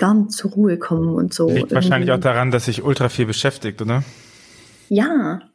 gar 0.00 0.14
nicht 0.14 0.32
zur 0.32 0.50
Ruhe 0.50 0.78
komme 0.78 1.12
und 1.12 1.32
so. 1.32 1.48
Liegt 1.48 1.72
wahrscheinlich 1.72 2.10
auch 2.10 2.18
daran, 2.18 2.50
dass 2.50 2.64
sich 2.64 2.82
ultra 2.82 3.08
viel 3.08 3.26
beschäftigt, 3.26 3.80
oder? 3.80 4.02
Ja. 4.88 5.42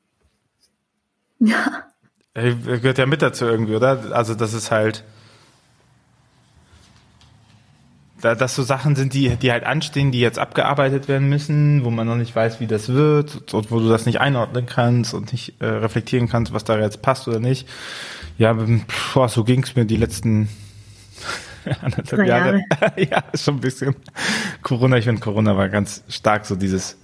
Ja. 1.40 1.84
Ey, 2.34 2.56
Gehört 2.56 2.98
ja 2.98 3.06
mit 3.06 3.22
dazu 3.22 3.44
irgendwie, 3.44 3.76
oder? 3.76 4.16
Also 4.16 4.34
das 4.34 4.54
ist 4.54 4.72
halt, 4.72 5.04
da, 8.24 8.36
dass 8.36 8.56
so 8.56 8.64
Sachen 8.64 8.96
sind, 8.96 9.14
die, 9.14 9.36
die 9.36 9.52
halt 9.52 9.66
anstehen, 9.66 10.14
die 10.14 10.22
jetzt 10.22 10.40
abgearbeitet 10.40 11.10
werden 11.10 11.28
müssen, 11.28 11.84
wo 11.84 11.90
man 11.90 12.08
noch 12.08 12.16
nicht 12.16 12.34
weiß, 12.34 12.62
wie 12.62 12.68
das 12.68 12.88
wird 12.88 13.54
und 13.54 13.70
wo 13.70 13.80
du 13.80 13.90
das 13.90 14.06
nicht 14.06 14.22
einordnen 14.22 14.66
kannst 14.66 15.14
und 15.14 15.34
nicht 15.34 15.62
äh, 15.62 15.66
reflektieren 15.66 16.30
kannst, 16.30 16.54
was 16.54 16.64
da 16.64 16.80
jetzt 16.80 17.02
passt 17.02 17.28
oder 17.28 17.42
nicht. 17.42 17.68
Ja, 18.38 18.56
boah, 19.14 19.28
so 19.28 19.44
ging's 19.44 19.76
mir 19.76 19.86
die 19.86 19.98
letzten 19.98 20.48
anderthalb 21.82 22.26
Jahre. 22.26 22.62
Jahre. 22.82 22.94
ja, 23.12 23.24
schon 23.36 23.56
ein 23.56 23.62
bisschen. 23.62 23.94
Corona, 24.62 24.98
ich 24.98 25.04
finde 25.04 25.20
Corona 25.20 25.58
war 25.58 25.68
ganz 25.68 26.04
stark 26.08 26.46
so 26.46 26.56
dieses, 26.56 26.98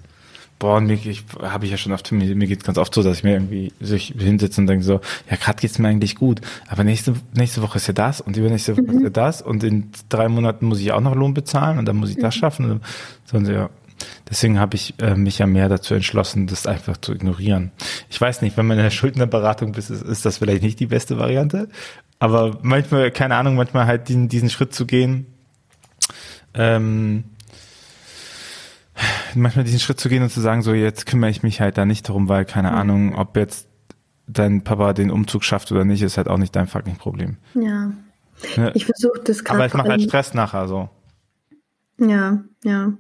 boah, 0.59 0.81
mir, 0.81 0.93
ich 0.93 1.23
habe 1.41 1.65
ich 1.65 1.71
ja 1.71 1.77
schon 1.77 1.93
oft, 1.93 2.11
mir, 2.11 2.35
mir 2.35 2.47
geht's 2.47 2.65
ganz 2.65 2.77
oft 2.77 2.93
so, 2.93 3.01
dass 3.01 3.17
ich 3.17 3.23
mir 3.23 3.33
irgendwie 3.33 3.71
sich 3.79 4.13
hinsitze 4.17 4.61
und 4.61 4.67
denke 4.67 4.83
so, 4.83 4.99
ja, 5.29 5.37
gerade 5.37 5.59
geht's 5.59 5.79
mir 5.79 5.87
eigentlich 5.87 6.15
gut, 6.15 6.41
aber 6.67 6.83
nächste, 6.83 7.15
nächste 7.33 7.61
Woche 7.61 7.77
ist 7.77 7.87
ja 7.87 7.93
das 7.93 8.21
und 8.21 8.35
übernächste 8.35 8.77
Woche 8.77 8.97
ist 8.97 9.03
ja 9.03 9.09
das 9.09 9.41
und 9.41 9.63
in 9.63 9.89
drei 10.09 10.27
Monaten 10.27 10.65
muss 10.65 10.81
ich 10.81 10.91
auch 10.91 11.01
noch 11.01 11.15
Lohn 11.15 11.33
bezahlen 11.33 11.79
und 11.79 11.85
dann 11.85 11.95
muss 11.95 12.09
ich 12.09 12.17
das 12.17 12.35
schaffen. 12.35 12.69
Und 12.69 12.81
so, 13.25 13.37
und 13.37 13.45
so, 13.45 13.51
ja. 13.51 13.69
Deswegen 14.29 14.59
habe 14.59 14.75
ich 14.75 14.93
äh, 14.99 15.15
mich 15.15 15.39
ja 15.39 15.47
mehr 15.47 15.67
dazu 15.67 15.93
entschlossen, 15.93 16.47
das 16.47 16.67
einfach 16.67 16.97
zu 16.97 17.13
ignorieren. 17.13 17.71
Ich 18.09 18.19
weiß 18.19 18.41
nicht, 18.41 18.55
wenn 18.55 18.65
man 18.65 18.77
in 18.77 18.83
der 18.83 18.91
Schuldnerberatung 18.91 19.73
bist, 19.73 19.89
ist, 19.89 20.03
ist 20.03 20.25
das 20.25 20.37
vielleicht 20.37 20.63
nicht 20.63 20.79
die 20.79 20.85
beste 20.85 21.17
Variante. 21.17 21.67
Aber 22.19 22.59
manchmal, 22.61 23.11
keine 23.11 23.35
Ahnung, 23.35 23.55
manchmal 23.55 23.87
halt 23.87 24.07
diesen, 24.07 24.29
diesen 24.29 24.49
Schritt 24.49 24.73
zu 24.73 24.85
gehen, 24.85 25.25
ähm, 26.53 27.23
manchmal 29.36 29.65
diesen 29.65 29.79
Schritt 29.79 30.00
zu 30.00 30.09
gehen 30.09 30.24
und 30.24 30.29
zu 30.29 30.41
sagen, 30.41 30.62
so 30.62 30.74
jetzt 30.74 31.05
kümmere 31.05 31.29
ich 31.29 31.43
mich 31.43 31.62
halt 31.62 31.77
da 31.77 31.86
nicht 31.86 32.07
darum, 32.07 32.29
weil 32.29 32.45
keine 32.45 32.71
Ahnung, 32.71 33.15
ob 33.15 33.36
jetzt 33.38 33.67
dein 34.27 34.63
Papa 34.63 34.93
den 34.93 35.12
Umzug 35.12 35.43
schafft 35.43 35.71
oder 35.71 35.86
nicht, 35.86 36.01
ist 36.01 36.17
halt 36.17 36.27
auch 36.27 36.38
nicht 36.38 36.55
dein 36.55 36.67
fucking 36.67 36.98
Problem. 36.98 37.38
Ja. 37.55 37.91
Ne? 38.55 38.71
Ich 38.75 38.86
versuche 38.86 39.19
das 39.24 39.43
gerade. 39.43 39.57
Aber 39.57 39.65
es 39.65 39.71
vor 39.71 39.79
macht 39.79 39.89
halt 39.89 40.01
Stress 40.03 40.33
nachher 40.33 40.67
so. 40.67 40.89
Ja, 41.98 42.43
ja. 42.63 42.93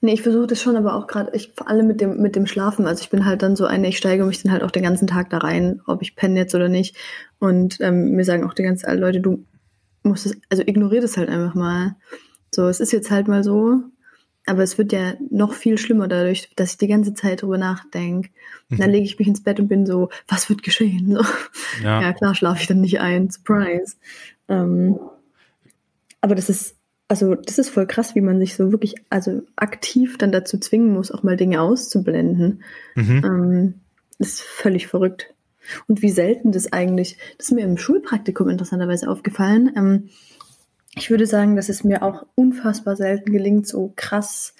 Nee, 0.00 0.14
ich 0.14 0.22
versuche 0.22 0.46
das 0.46 0.62
schon, 0.62 0.76
aber 0.76 0.94
auch 0.94 1.06
gerade, 1.06 1.32
ich 1.34 1.52
vor 1.54 1.68
allem 1.68 1.86
mit 1.86 2.00
dem, 2.00 2.22
mit 2.22 2.34
dem 2.34 2.46
Schlafen. 2.46 2.86
Also 2.86 3.02
ich 3.02 3.10
bin 3.10 3.26
halt 3.26 3.42
dann 3.42 3.56
so 3.56 3.66
eine, 3.66 3.88
ich 3.88 3.98
steige 3.98 4.24
mich 4.24 4.42
dann 4.42 4.52
halt 4.52 4.62
auch 4.62 4.70
den 4.70 4.82
ganzen 4.82 5.06
Tag 5.06 5.28
da 5.30 5.38
rein, 5.38 5.82
ob 5.86 6.00
ich 6.00 6.16
penne 6.16 6.38
jetzt 6.38 6.54
oder 6.54 6.68
nicht. 6.68 6.96
Und 7.38 7.78
ähm, 7.80 8.12
mir 8.12 8.24
sagen 8.24 8.44
auch 8.44 8.54
die 8.54 8.62
ganzen 8.62 8.98
Leute, 8.98 9.20
du 9.20 9.44
musst 10.02 10.24
es, 10.24 10.36
also 10.48 10.62
ignorier 10.64 11.02
das 11.02 11.18
halt 11.18 11.28
einfach 11.28 11.54
mal. 11.54 11.96
So, 12.50 12.68
es 12.68 12.80
ist 12.80 12.92
jetzt 12.92 13.10
halt 13.10 13.28
mal 13.28 13.44
so, 13.44 13.80
aber 14.48 14.62
es 14.62 14.78
wird 14.78 14.92
ja 14.92 15.14
noch 15.30 15.52
viel 15.52 15.78
schlimmer 15.78 16.08
dadurch, 16.08 16.50
dass 16.56 16.72
ich 16.72 16.78
die 16.78 16.88
ganze 16.88 17.14
Zeit 17.14 17.42
drüber 17.42 17.58
nachdenke. 17.58 18.30
Und 18.70 18.80
dann 18.80 18.90
lege 18.90 19.04
ich 19.04 19.18
mich 19.18 19.28
ins 19.28 19.42
Bett 19.42 19.60
und 19.60 19.68
bin 19.68 19.86
so, 19.86 20.10
was 20.26 20.48
wird 20.48 20.62
geschehen? 20.62 21.14
So. 21.14 21.22
Ja. 21.82 22.02
Ja, 22.02 22.12
klar 22.12 22.34
schlafe 22.34 22.60
ich 22.60 22.66
dann 22.66 22.80
nicht 22.80 23.00
ein. 23.00 23.30
Surprise. 23.30 23.96
Ähm, 24.48 24.98
aber 26.20 26.34
das 26.34 26.48
ist, 26.48 26.76
also 27.08 27.34
das 27.34 27.58
ist 27.58 27.70
voll 27.70 27.86
krass, 27.86 28.14
wie 28.14 28.20
man 28.20 28.38
sich 28.38 28.54
so 28.54 28.72
wirklich, 28.72 28.96
also 29.10 29.42
aktiv 29.56 30.18
dann 30.18 30.32
dazu 30.32 30.58
zwingen 30.58 30.92
muss, 30.92 31.10
auch 31.10 31.22
mal 31.22 31.36
Dinge 31.36 31.60
auszublenden. 31.60 32.62
Mhm. 32.94 33.22
Ähm, 33.24 33.74
das 34.18 34.28
ist 34.28 34.42
völlig 34.42 34.88
verrückt. 34.88 35.34
Und 35.86 36.02
wie 36.02 36.10
selten 36.10 36.52
das 36.52 36.72
eigentlich, 36.72 37.18
das 37.36 37.48
ist 37.48 37.52
mir 37.54 37.64
im 37.64 37.78
Schulpraktikum 37.78 38.48
interessanterweise 38.48 39.08
aufgefallen. 39.08 39.70
Ähm, 39.76 40.08
ich 40.98 41.10
würde 41.10 41.26
sagen, 41.26 41.56
dass 41.56 41.68
es 41.68 41.84
mir 41.84 42.02
auch 42.02 42.26
unfassbar 42.34 42.96
selten 42.96 43.32
gelingt, 43.32 43.66
so 43.66 43.92
krass, 43.94 44.54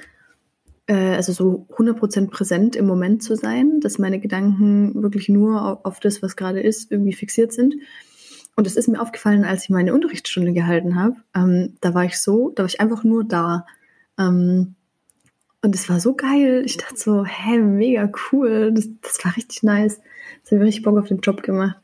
äh, 0.86 1.14
also 1.14 1.32
so 1.32 1.66
100% 1.76 2.30
präsent 2.30 2.76
im 2.76 2.86
Moment 2.86 3.22
zu 3.22 3.36
sein, 3.36 3.80
dass 3.80 3.98
meine 3.98 4.20
Gedanken 4.20 5.02
wirklich 5.02 5.28
nur 5.28 5.84
auf, 5.84 6.00
das, 6.00 6.22
was 6.22 6.36
gerade 6.36 6.60
ist, 6.60 6.90
irgendwie 6.92 7.12
fixiert 7.12 7.52
sind. 7.52 7.74
Und 8.56 8.66
es 8.66 8.76
ist 8.76 8.88
mir 8.88 9.00
aufgefallen, 9.00 9.44
als 9.44 9.64
ich 9.64 9.70
meine 9.70 9.94
Unterrichtsstunde 9.94 10.52
gehalten 10.52 10.96
habe. 10.96 11.16
Ähm, 11.34 11.76
da 11.80 11.94
war 11.94 12.04
ich 12.04 12.18
so, 12.18 12.50
da 12.50 12.62
war 12.62 12.68
ich 12.68 12.80
einfach 12.80 13.04
nur 13.04 13.24
da. 13.24 13.66
Ähm, 14.18 14.74
und 15.60 15.74
es 15.74 15.88
war 15.88 16.00
so 16.00 16.14
geil. 16.14 16.62
Ich 16.64 16.76
dachte 16.76 16.96
so, 16.96 17.24
hä, 17.24 17.58
mega 17.58 18.10
cool. 18.32 18.72
Das, 18.72 18.88
das 19.02 19.24
war 19.24 19.36
richtig 19.36 19.62
nice. 19.62 20.00
Das 20.42 20.52
hat 20.52 20.58
mir 20.58 20.64
richtig 20.64 20.84
Bock 20.84 20.98
auf 20.98 21.08
den 21.08 21.20
Job 21.20 21.42
gemacht. 21.42 21.76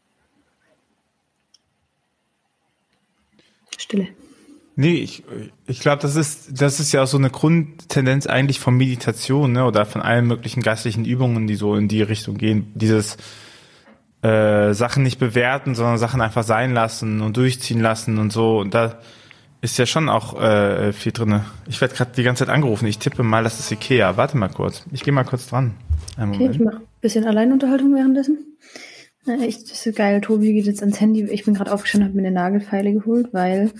Stille. 3.76 4.08
Nee, 4.76 4.96
ich, 4.96 5.22
ich 5.66 5.80
glaube, 5.80 6.02
das 6.02 6.16
ist, 6.16 6.60
das 6.60 6.80
ist 6.80 6.92
ja 6.92 7.02
auch 7.02 7.06
so 7.06 7.16
eine 7.16 7.30
Grundtendenz 7.30 8.26
eigentlich 8.26 8.58
von 8.58 8.76
Meditation, 8.76 9.52
ne, 9.52 9.64
oder 9.64 9.86
von 9.86 10.02
allen 10.02 10.26
möglichen 10.26 10.62
geistlichen 10.62 11.04
Übungen, 11.04 11.46
die 11.46 11.54
so 11.54 11.76
in 11.76 11.86
die 11.86 12.02
Richtung 12.02 12.36
gehen. 12.36 12.72
Dieses 12.74 13.16
äh, 14.22 14.72
Sachen 14.72 15.04
nicht 15.04 15.20
bewerten, 15.20 15.74
sondern 15.74 15.98
Sachen 15.98 16.20
einfach 16.20 16.42
sein 16.42 16.72
lassen 16.72 17.20
und 17.20 17.36
durchziehen 17.36 17.80
lassen 17.80 18.18
und 18.18 18.32
so. 18.32 18.58
Und 18.58 18.74
da 18.74 18.98
ist 19.60 19.78
ja 19.78 19.86
schon 19.86 20.08
auch 20.08 20.40
äh, 20.40 20.92
viel 20.92 21.12
drinne. 21.12 21.44
Ich 21.68 21.80
werde 21.80 21.94
gerade 21.94 22.10
die 22.16 22.22
ganze 22.22 22.44
Zeit 22.44 22.54
angerufen. 22.54 22.86
Ich 22.86 22.98
tippe 22.98 23.22
mal, 23.22 23.44
das 23.44 23.60
ist 23.60 23.70
Ikea. 23.70 24.16
Warte 24.16 24.36
mal 24.36 24.48
kurz. 24.48 24.84
Ich 24.92 25.04
gehe 25.04 25.12
mal 25.12 25.24
kurz 25.24 25.46
dran. 25.46 25.74
Okay, 26.20 26.48
ich 26.50 26.58
mache 26.58 26.76
ein 26.76 26.82
bisschen 27.00 27.24
Alleinunterhaltung 27.24 27.94
währenddessen. 27.94 28.56
Äh, 29.26 29.46
Ich, 29.46 29.62
das 29.62 29.72
ist 29.72 29.84
so 29.84 29.92
geil. 29.92 30.20
Tobi 30.20 30.52
geht 30.52 30.66
jetzt 30.66 30.82
ans 30.82 31.00
Handy. 31.00 31.24
Ich 31.24 31.44
bin 31.44 31.54
gerade 31.54 31.72
aufgestanden, 31.72 32.08
habe 32.08 32.20
mir 32.20 32.26
eine 32.26 32.34
Nagelfeile 32.34 32.92
geholt, 32.92 33.28
weil 33.32 33.70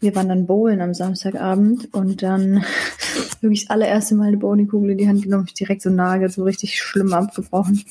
wir 0.00 0.14
waren 0.14 0.28
dann 0.28 0.46
bowlen 0.46 0.80
am 0.80 0.94
Samstagabend 0.94 1.92
und 1.92 2.22
dann 2.22 2.64
wirklich 3.40 3.62
das 3.66 3.70
allererste 3.70 4.14
Mal 4.14 4.28
eine 4.28 4.36
Bowlingkugel 4.36 4.90
in 4.90 4.98
die 4.98 5.08
Hand 5.08 5.22
genommen, 5.22 5.44
ich 5.46 5.54
direkt 5.54 5.82
so 5.82 5.90
Nagel 5.90 6.30
so 6.30 6.44
richtig 6.44 6.80
schlimm 6.80 7.12
abgebrochen. 7.12 7.82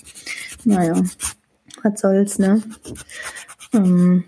Naja, 0.64 1.02
was 1.84 2.00
soll's, 2.02 2.40
ne? 2.40 2.62
Ähm, 3.74 4.24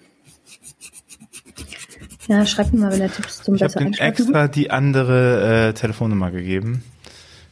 ja, 2.28 2.46
schreibt 2.46 2.74
mir 2.74 2.82
mal, 2.82 2.92
wenn 2.92 3.02
ihr 3.02 3.12
Tipps 3.12 3.42
zum 3.42 3.56
Ich 3.56 3.64
habe 3.64 3.74
besser 3.74 3.86
einschlafen 3.86 4.12
habt. 4.12 4.20
extra 4.20 4.48
die 4.48 4.72
andere 4.72 5.70
äh, 5.70 5.74
Telefonnummer 5.74 6.32
gegeben. 6.32 6.84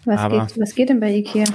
Was 0.05 0.19
aber- 0.19 0.46
geht, 0.46 0.60
was 0.60 0.75
geht 0.75 0.89
denn 0.89 1.00
bei 1.00 1.13
Ikea? 1.15 1.46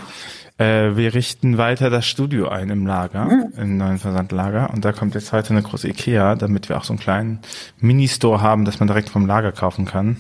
Äh, 0.59 0.97
wir 0.97 1.15
richten 1.15 1.57
weiter 1.59 1.89
das 1.91 2.07
Studio 2.07 2.49
ein 2.49 2.69
im 2.71 2.87
Lager, 2.87 3.25
Mhm. 3.25 3.53
im 3.57 3.77
neuen 3.79 3.99
Versandlager. 3.99 4.71
Und 4.71 4.85
da 4.85 4.93
kommt 4.93 5.15
jetzt 5.15 5.33
heute 5.33 5.51
eine 5.51 5.63
große 5.63 5.89
Ikea, 5.89 6.35
damit 6.35 6.69
wir 6.69 6.77
auch 6.77 6.85
so 6.85 6.93
einen 6.93 7.01
kleinen 7.01 7.41
Mini-Store 7.81 8.41
haben, 8.41 8.65
dass 8.65 8.79
man 8.79 8.87
direkt 8.87 9.09
vom 9.09 9.27
Lager 9.27 9.53
kaufen 9.53 9.87
kann. 9.87 10.17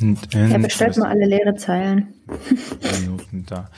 Und 0.00 0.34
Ja, 0.34 0.58
bestellt 0.58 0.96
mal 0.98 1.08
alle 1.08 1.26
leere 1.26 1.54
Zeilen. 1.56 2.08
Minuten 3.00 3.44
da. 3.46 3.70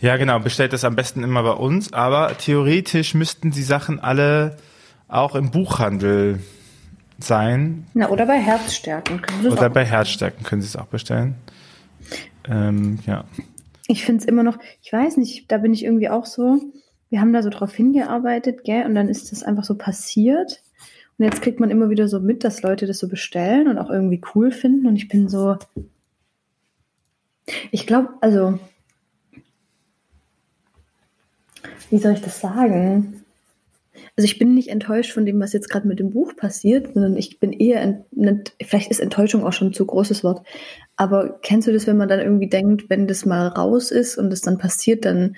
Ja, 0.00 0.16
genau, 0.16 0.38
bestellt 0.40 0.72
das 0.72 0.84
am 0.84 0.96
besten 0.96 1.22
immer 1.22 1.42
bei 1.42 1.52
uns, 1.52 1.92
aber 1.92 2.36
theoretisch 2.36 3.14
müssten 3.14 3.50
die 3.52 3.62
Sachen 3.62 4.00
alle 4.00 4.56
auch 5.08 5.34
im 5.36 5.50
Buchhandel 5.50 6.40
sein. 7.18 7.86
Na, 7.94 8.08
oder 8.10 8.26
bei 8.26 8.38
Herzstärken. 8.38 9.22
Können 9.22 9.42
Sie 9.42 9.46
es 9.48 9.52
Oder 9.52 9.68
auch. 9.68 9.72
bei 9.72 9.84
Herzstärken 9.84 10.42
können 10.44 10.60
sie 10.62 10.68
es 10.68 10.76
auch 10.76 10.86
bestellen. 10.86 11.36
Ähm, 12.48 12.98
ja. 13.06 13.24
Ich 13.86 14.04
finde 14.04 14.22
es 14.22 14.26
immer 14.26 14.42
noch, 14.42 14.58
ich 14.82 14.92
weiß 14.92 15.16
nicht, 15.18 15.50
da 15.52 15.58
bin 15.58 15.74
ich 15.74 15.84
irgendwie 15.84 16.08
auch 16.08 16.26
so, 16.26 16.60
wir 17.10 17.20
haben 17.20 17.32
da 17.32 17.42
so 17.42 17.50
drauf 17.50 17.74
hingearbeitet, 17.74 18.64
gell, 18.64 18.86
und 18.86 18.94
dann 18.94 19.08
ist 19.08 19.30
das 19.30 19.42
einfach 19.42 19.64
so 19.64 19.76
passiert. 19.76 20.62
Und 21.18 21.24
jetzt 21.26 21.42
kriegt 21.42 21.60
man 21.60 21.70
immer 21.70 21.90
wieder 21.90 22.08
so 22.08 22.18
mit, 22.18 22.44
dass 22.44 22.62
Leute 22.62 22.86
das 22.86 22.98
so 22.98 23.08
bestellen 23.08 23.68
und 23.68 23.78
auch 23.78 23.90
irgendwie 23.90 24.20
cool 24.34 24.50
finden. 24.50 24.86
Und 24.86 24.96
ich 24.96 25.08
bin 25.08 25.28
so, 25.28 25.56
ich 27.70 27.86
glaube, 27.86 28.14
also, 28.20 28.58
wie 31.90 31.98
soll 31.98 32.14
ich 32.14 32.22
das 32.22 32.40
sagen? 32.40 33.23
Also 34.16 34.26
ich 34.26 34.38
bin 34.38 34.54
nicht 34.54 34.68
enttäuscht 34.68 35.12
von 35.12 35.26
dem, 35.26 35.40
was 35.40 35.52
jetzt 35.52 35.68
gerade 35.68 35.88
mit 35.88 35.98
dem 35.98 36.10
Buch 36.10 36.36
passiert, 36.36 36.94
sondern 36.94 37.16
ich 37.16 37.40
bin 37.40 37.52
eher, 37.52 37.82
ent, 37.82 38.52
vielleicht 38.62 38.90
ist 38.90 39.00
Enttäuschung 39.00 39.44
auch 39.44 39.52
schon 39.52 39.68
ein 39.68 39.72
zu 39.72 39.84
großes 39.84 40.22
Wort, 40.22 40.46
aber 40.96 41.40
kennst 41.42 41.66
du 41.66 41.72
das, 41.72 41.86
wenn 41.88 41.96
man 41.96 42.08
dann 42.08 42.20
irgendwie 42.20 42.48
denkt, 42.48 42.88
wenn 42.88 43.08
das 43.08 43.26
mal 43.26 43.48
raus 43.48 43.90
ist 43.90 44.16
und 44.16 44.32
es 44.32 44.40
dann 44.40 44.58
passiert, 44.58 45.04
dann 45.04 45.34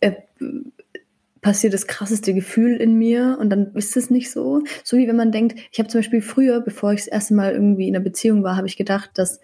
äh, 0.00 0.12
passiert 1.40 1.74
das 1.74 1.86
krasseste 1.86 2.34
Gefühl 2.34 2.76
in 2.76 2.96
mir 2.96 3.36
und 3.38 3.50
dann 3.50 3.74
ist 3.74 3.96
es 3.96 4.10
nicht 4.10 4.30
so. 4.30 4.62
So 4.82 4.96
wie 4.96 5.06
wenn 5.06 5.14
man 5.14 5.30
denkt, 5.30 5.58
ich 5.70 5.78
habe 5.78 5.88
zum 5.88 6.00
Beispiel 6.00 6.22
früher, 6.22 6.60
bevor 6.62 6.94
ich 6.94 7.00
das 7.00 7.08
erste 7.08 7.34
Mal 7.34 7.52
irgendwie 7.52 7.86
in 7.86 7.94
einer 7.94 8.02
Beziehung 8.02 8.42
war, 8.42 8.56
habe 8.56 8.66
ich 8.66 8.76
gedacht, 8.76 9.10
dass 9.14 9.40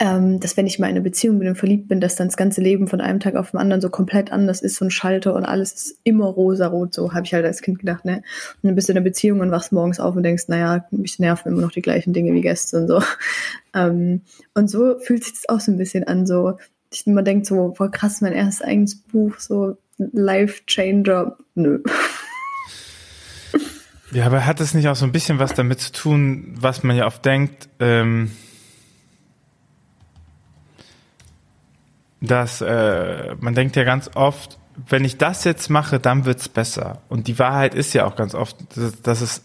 ähm, 0.00 0.40
dass 0.40 0.56
wenn 0.56 0.66
ich 0.66 0.78
mal 0.78 0.88
in 0.88 0.96
einer 0.96 1.04
Beziehung 1.04 1.38
bin 1.38 1.48
und 1.48 1.56
verliebt 1.56 1.88
bin, 1.88 2.00
dass 2.00 2.16
dann 2.16 2.28
das 2.28 2.36
ganze 2.36 2.60
Leben 2.60 2.88
von 2.88 3.00
einem 3.00 3.20
Tag 3.20 3.36
auf 3.36 3.52
den 3.52 3.60
anderen 3.60 3.80
so 3.80 3.90
komplett 3.90 4.32
anders 4.32 4.60
ist, 4.60 4.76
so 4.76 4.84
ein 4.84 4.90
Schalter 4.90 5.34
und 5.34 5.44
alles 5.44 5.72
ist 5.72 5.98
immer 6.02 6.26
rosarot, 6.26 6.92
so 6.92 7.14
habe 7.14 7.24
ich 7.26 7.32
halt 7.32 7.44
als 7.44 7.62
Kind 7.62 7.78
gedacht, 7.78 8.04
ne? 8.04 8.22
Und 8.62 8.68
dann 8.68 8.74
bist 8.74 8.88
du 8.88 8.92
in 8.92 8.98
einer 8.98 9.04
Beziehung 9.04 9.40
und 9.40 9.52
wachst 9.52 9.70
morgens 9.70 10.00
auf 10.00 10.16
und 10.16 10.24
denkst, 10.24 10.48
naja, 10.48 10.84
mich 10.90 11.18
nerven 11.20 11.52
immer 11.52 11.62
noch 11.62 11.70
die 11.70 11.82
gleichen 11.82 12.12
Dinge 12.12 12.32
wie 12.32 12.40
gestern, 12.40 12.88
so. 12.88 13.02
Ähm, 13.74 14.22
und 14.54 14.70
so 14.70 14.98
fühlt 14.98 15.22
sich 15.22 15.34
das 15.34 15.48
auch 15.50 15.60
so 15.60 15.70
ein 15.70 15.76
bisschen 15.76 16.04
an, 16.04 16.26
so. 16.26 16.58
Ich, 16.90 17.06
man 17.06 17.24
denkt 17.24 17.44
so, 17.44 17.74
boah 17.76 17.90
krass, 17.90 18.22
mein 18.22 18.32
erstes 18.32 18.66
eigenes 18.66 18.96
Buch, 18.96 19.38
so 19.38 19.76
Life 19.98 20.64
Changer, 20.66 21.36
nö. 21.54 21.80
Ja, 24.10 24.24
aber 24.24 24.46
hat 24.46 24.60
es 24.60 24.72
nicht 24.72 24.88
auch 24.88 24.96
so 24.96 25.04
ein 25.04 25.12
bisschen 25.12 25.38
was 25.38 25.52
damit 25.52 25.80
zu 25.80 25.92
tun, 25.92 26.54
was 26.58 26.82
man 26.82 26.96
ja 26.96 27.06
oft 27.06 27.24
denkt, 27.26 27.68
ähm, 27.78 28.30
dass 32.20 32.60
äh, 32.60 33.34
man 33.40 33.54
denkt 33.54 33.76
ja 33.76 33.84
ganz 33.84 34.10
oft, 34.14 34.58
wenn 34.88 35.04
ich 35.04 35.18
das 35.18 35.44
jetzt 35.44 35.70
mache, 35.70 35.98
dann 35.98 36.24
wird's 36.24 36.48
besser. 36.48 37.02
Und 37.08 37.26
die 37.26 37.38
Wahrheit 37.38 37.74
ist 37.74 37.94
ja 37.94 38.06
auch 38.06 38.16
ganz 38.16 38.34
oft, 38.34 38.56
dass, 38.76 39.02
dass 39.02 39.20
es, 39.20 39.42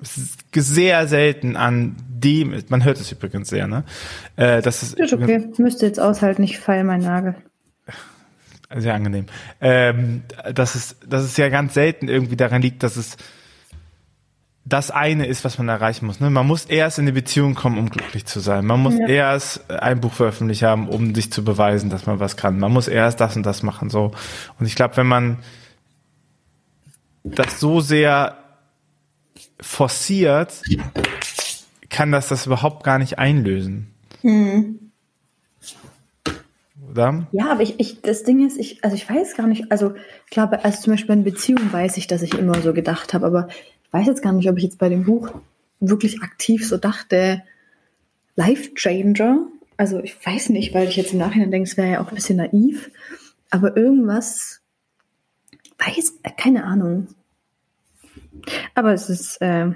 es 0.00 0.36
sehr 0.54 1.06
selten 1.08 1.56
an 1.56 1.96
dem 2.08 2.52
ist. 2.52 2.70
Man 2.70 2.84
hört 2.84 2.98
es 2.98 3.12
übrigens 3.12 3.48
sehr, 3.48 3.66
ne? 3.66 3.84
Äh, 4.36 4.62
das 4.62 4.82
ist, 4.82 4.98
ist 4.98 5.12
okay. 5.12 5.48
Müsste 5.58 5.86
jetzt 5.86 6.00
aushalten, 6.00 6.42
ich 6.42 6.58
feile 6.58 6.84
meinen 6.84 7.04
Nagel. 7.04 7.34
Sehr 8.74 8.94
angenehm. 8.94 9.26
Ähm, 9.60 10.22
dass 10.52 10.74
es, 10.74 10.96
dass 11.06 11.22
es 11.22 11.36
ja 11.36 11.48
ganz 11.50 11.74
selten 11.74 12.08
irgendwie 12.08 12.36
daran 12.36 12.62
liegt, 12.62 12.82
dass 12.82 12.96
es 12.96 13.16
das 14.68 14.90
eine 14.90 15.26
ist, 15.26 15.44
was 15.44 15.58
man 15.58 15.68
erreichen 15.68 16.06
muss. 16.06 16.18
Ne? 16.18 16.28
Man 16.28 16.46
muss 16.46 16.64
erst 16.64 16.98
in 16.98 17.04
eine 17.04 17.12
Beziehung 17.12 17.54
kommen, 17.54 17.78
um 17.78 17.88
glücklich 17.88 18.26
zu 18.26 18.40
sein. 18.40 18.66
Man 18.66 18.80
muss 18.80 18.98
ja. 18.98 19.06
erst 19.06 19.70
ein 19.70 20.00
Buch 20.00 20.12
veröffentlicht 20.12 20.64
haben, 20.64 20.88
um 20.88 21.14
sich 21.14 21.30
zu 21.30 21.44
beweisen, 21.44 21.88
dass 21.88 22.06
man 22.06 22.18
was 22.18 22.36
kann. 22.36 22.58
Man 22.58 22.72
muss 22.72 22.88
erst 22.88 23.20
das 23.20 23.36
und 23.36 23.46
das 23.46 23.62
machen. 23.62 23.90
So. 23.90 24.10
Und 24.58 24.66
ich 24.66 24.74
glaube, 24.74 24.96
wenn 24.96 25.06
man 25.06 25.38
das 27.22 27.60
so 27.60 27.80
sehr 27.80 28.38
forciert, 29.60 30.62
kann 31.88 32.10
das 32.10 32.28
das 32.28 32.46
überhaupt 32.46 32.82
gar 32.82 32.98
nicht 32.98 33.20
einlösen. 33.20 33.94
Mhm. 34.22 34.80
Oder? 36.90 37.28
Ja, 37.30 37.52
aber 37.52 37.62
ich, 37.62 37.78
ich, 37.78 38.00
das 38.02 38.24
Ding 38.24 38.44
ist, 38.44 38.58
ich, 38.58 38.82
also 38.82 38.96
ich 38.96 39.08
weiß 39.08 39.36
gar 39.36 39.46
nicht, 39.46 39.70
also 39.70 39.94
ich 40.24 40.30
glaube, 40.30 40.64
also 40.64 40.82
zum 40.82 40.94
Beispiel 40.94 41.14
in 41.14 41.24
Beziehungen 41.24 41.72
weiß 41.72 41.96
ich, 41.98 42.08
dass 42.08 42.22
ich 42.22 42.34
immer 42.34 42.60
so 42.60 42.72
gedacht 42.72 43.14
habe, 43.14 43.26
aber 43.26 43.48
weiß 43.92 44.06
jetzt 44.06 44.22
gar 44.22 44.32
nicht, 44.32 44.48
ob 44.48 44.56
ich 44.56 44.64
jetzt 44.64 44.78
bei 44.78 44.88
dem 44.88 45.04
Buch 45.04 45.30
wirklich 45.80 46.22
aktiv 46.22 46.66
so 46.66 46.76
dachte, 46.76 47.42
Life 48.34 48.74
Changer. 48.74 49.46
Also 49.76 50.00
ich 50.00 50.16
weiß 50.24 50.50
nicht, 50.50 50.74
weil 50.74 50.88
ich 50.88 50.96
jetzt 50.96 51.12
im 51.12 51.18
Nachhinein 51.18 51.50
denke, 51.50 51.68
es 51.68 51.76
wäre 51.76 51.90
ja 51.90 52.00
auch 52.02 52.08
ein 52.08 52.14
bisschen 52.14 52.36
naiv. 52.36 52.90
Aber 53.50 53.76
irgendwas, 53.76 54.60
weiß, 55.78 56.20
keine 56.36 56.64
Ahnung. 56.64 57.08
Aber 58.74 58.92
es 58.92 59.08
ist, 59.08 59.40
äh, 59.40 59.72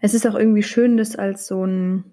es 0.00 0.14
ist 0.14 0.26
auch 0.26 0.34
irgendwie 0.34 0.62
schön, 0.62 0.96
das 0.96 1.16
als 1.16 1.46
so 1.46 1.64
ein, 1.66 2.04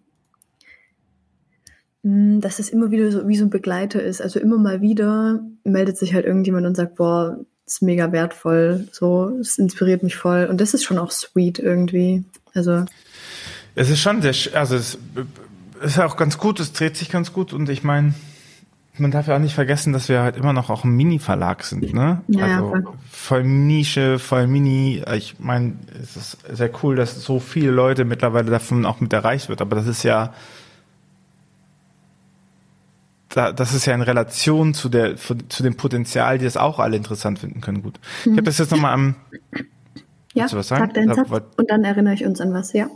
hm, 2.04 2.42
dass 2.42 2.60
es 2.60 2.70
immer 2.70 2.92
wieder 2.92 3.12
so 3.12 3.28
wie 3.28 3.38
so 3.38 3.46
ein 3.46 3.50
Begleiter 3.50 4.02
ist. 4.02 4.22
Also 4.22 4.40
immer 4.40 4.58
mal 4.58 4.82
wieder 4.82 5.44
meldet 5.64 5.98
sich 5.98 6.14
halt 6.14 6.26
irgendjemand 6.26 6.66
und 6.66 6.76
sagt, 6.76 6.96
boah, 6.96 7.40
ist 7.72 7.82
mega 7.82 8.12
wertvoll, 8.12 8.88
so, 8.92 9.32
es 9.40 9.58
inspiriert 9.58 10.04
mich 10.04 10.18
voll. 10.18 10.46
Und 10.50 10.60
das 10.60 10.74
ist 10.74 10.84
schon 10.84 10.98
auch 10.98 11.12
sweet 11.12 11.58
irgendwie. 11.58 12.26
Also. 12.54 12.84
Es 13.76 13.90
ist 13.90 14.02
schon 14.02 14.22
sehr, 14.22 14.34
also 14.60 14.76
es 14.76 14.98
ist 15.82 16.00
auch 16.00 16.18
ganz 16.18 16.38
gut, 16.38 16.60
es 16.60 16.74
dreht 16.74 16.98
sich 16.98 17.10
ganz 17.10 17.32
gut 17.32 17.54
und 17.54 17.70
ich 17.70 17.84
meine, 17.84 18.14
man 18.98 19.10
darf 19.10 19.28
ja 19.28 19.38
auch 19.38 19.40
nicht 19.40 19.56
vergessen, 19.56 19.94
dass 19.94 20.10
wir 20.10 20.22
halt 20.22 20.36
immer 20.36 20.52
noch 20.52 20.70
auch 20.70 20.84
ein 20.84 20.92
Mini-Verlag 20.92 21.64
sind, 21.64 21.94
ne? 21.94 22.22
Ja, 22.28 22.58
also 22.58 22.76
ja, 22.76 22.84
voll 23.10 23.46
Nische, 23.46 24.20
voll 24.20 24.48
Mini. 24.48 25.02
Ich 25.16 25.40
meine, 25.40 25.76
es 26.04 26.18
ist 26.18 26.38
sehr 26.52 26.70
cool, 26.84 26.98
dass 26.98 27.24
so 27.24 27.40
viele 27.40 27.72
Leute 27.72 28.04
mittlerweile 28.04 28.52
davon 28.52 28.86
auch 28.86 29.00
mit 29.00 29.14
erreicht 29.14 29.48
wird, 29.48 29.62
aber 29.62 29.78
das 29.78 29.88
ist 29.88 30.04
ja 30.04 30.34
da, 33.34 33.52
das 33.52 33.74
ist 33.74 33.86
ja 33.86 33.94
in 33.94 34.02
Relation 34.02 34.74
zu 34.74 34.90
der 34.90 35.16
zu 35.16 35.64
dem 35.64 35.76
Potenzial, 35.76 36.38
die 36.38 36.46
das 36.46 36.58
auch 36.58 36.80
alle 36.80 36.98
interessant 36.98 37.40
finden 37.40 37.62
können. 37.62 37.82
Gut. 37.82 38.00
Mhm. 38.26 38.32
Ich 38.32 38.38
habe 38.38 38.44
das 38.44 38.58
jetzt 38.58 38.72
nochmal 38.72 38.94
am. 38.94 39.16
Ja, 40.34 40.46
was 40.52 40.68
sagen? 40.68 40.86
sag 40.86 40.94
deinen 40.94 41.14
Satz 41.14 41.30
und 41.30 41.70
dann 41.70 41.84
erinnere 41.84 42.14
ich 42.14 42.26
uns 42.26 42.40
an 42.40 42.54
was, 42.54 42.72
ja. 42.74 42.88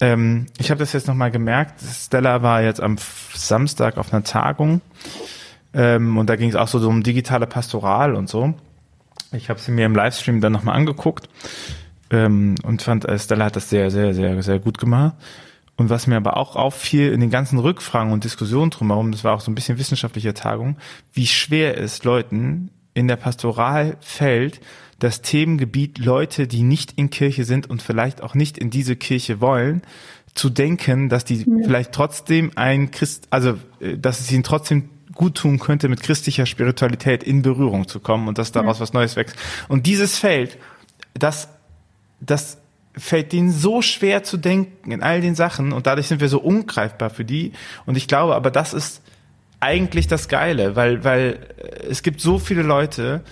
Ähm, 0.00 0.46
ich 0.58 0.70
habe 0.70 0.78
das 0.78 0.92
jetzt 0.92 1.06
nochmal 1.06 1.30
gemerkt. 1.30 1.80
Stella 1.80 2.42
war 2.42 2.62
jetzt 2.62 2.80
am 2.80 2.96
Samstag 3.34 3.98
auf 3.98 4.12
einer 4.12 4.24
Tagung 4.24 4.80
ähm, 5.74 6.16
und 6.16 6.28
da 6.28 6.36
ging 6.36 6.48
es 6.48 6.56
auch 6.56 6.68
so 6.68 6.86
um 6.88 7.02
digitale 7.02 7.46
Pastoral 7.46 8.14
und 8.14 8.28
so. 8.28 8.54
Ich 9.32 9.48
habe 9.48 9.60
sie 9.60 9.70
mir 9.70 9.86
im 9.86 9.94
Livestream 9.94 10.40
dann 10.40 10.52
nochmal 10.52 10.76
angeguckt 10.76 11.28
ähm, 12.10 12.56
und 12.64 12.82
fand, 12.82 13.04
äh, 13.04 13.18
Stella 13.18 13.46
hat 13.46 13.56
das 13.56 13.70
sehr, 13.70 13.90
sehr, 13.90 14.14
sehr, 14.14 14.42
sehr 14.42 14.58
gut 14.58 14.78
gemacht. 14.78 15.14
Und 15.80 15.88
was 15.88 16.06
mir 16.06 16.18
aber 16.18 16.36
auch 16.36 16.56
auffiel 16.56 17.10
in 17.10 17.20
den 17.20 17.30
ganzen 17.30 17.58
Rückfragen 17.58 18.12
und 18.12 18.24
Diskussionen 18.24 18.70
drumherum, 18.70 19.12
das 19.12 19.24
war 19.24 19.32
auch 19.32 19.40
so 19.40 19.50
ein 19.50 19.54
bisschen 19.54 19.78
wissenschaftliche 19.78 20.34
Tagung, 20.34 20.76
wie 21.14 21.26
schwer 21.26 21.80
es 21.80 22.04
Leuten 22.04 22.68
in 22.92 23.08
der 23.08 23.16
Pastoral 23.16 23.96
fällt, 24.00 24.60
das 24.98 25.22
Themengebiet 25.22 25.96
Leute, 25.96 26.46
die 26.46 26.64
nicht 26.64 26.92
in 26.98 27.08
Kirche 27.08 27.46
sind 27.46 27.70
und 27.70 27.80
vielleicht 27.80 28.22
auch 28.22 28.34
nicht 28.34 28.58
in 28.58 28.68
diese 28.68 28.94
Kirche 28.94 29.40
wollen, 29.40 29.80
zu 30.34 30.50
denken, 30.50 31.08
dass 31.08 31.24
die 31.24 31.36
ja. 31.36 31.44
vielleicht 31.64 31.92
trotzdem 31.92 32.50
ein 32.56 32.90
Christ, 32.90 33.28
also 33.30 33.56
äh, 33.80 33.96
dass 33.96 34.20
es 34.20 34.30
ihnen 34.30 34.44
trotzdem 34.44 34.90
gut 35.14 35.36
tun 35.36 35.58
könnte, 35.58 35.88
mit 35.88 36.02
christlicher 36.02 36.44
Spiritualität 36.44 37.22
in 37.22 37.40
Berührung 37.40 37.88
zu 37.88 38.00
kommen 38.00 38.28
und 38.28 38.36
dass 38.36 38.52
daraus 38.52 38.76
ja. 38.76 38.82
was 38.82 38.92
Neues 38.92 39.16
wächst. 39.16 39.34
Und 39.68 39.86
dieses 39.86 40.18
Feld, 40.18 40.58
das, 41.14 41.48
das 42.20 42.59
fällt 42.96 43.32
denen 43.32 43.50
so 43.50 43.82
schwer 43.82 44.22
zu 44.22 44.36
denken 44.36 44.90
in 44.90 45.02
all 45.02 45.20
den 45.20 45.34
Sachen 45.34 45.72
und 45.72 45.86
dadurch 45.86 46.08
sind 46.08 46.20
wir 46.20 46.28
so 46.28 46.40
ungreifbar 46.40 47.10
für 47.10 47.24
die. 47.24 47.52
Und 47.86 47.96
ich 47.96 48.08
glaube, 48.08 48.34
aber 48.34 48.50
das 48.50 48.74
ist 48.74 49.02
eigentlich 49.60 50.08
das 50.08 50.28
Geile, 50.28 50.74
weil, 50.76 51.04
weil 51.04 51.38
äh, 51.58 51.86
es 51.88 52.02
gibt 52.02 52.20
so 52.20 52.38
viele 52.38 52.62
Leute, 52.62 53.22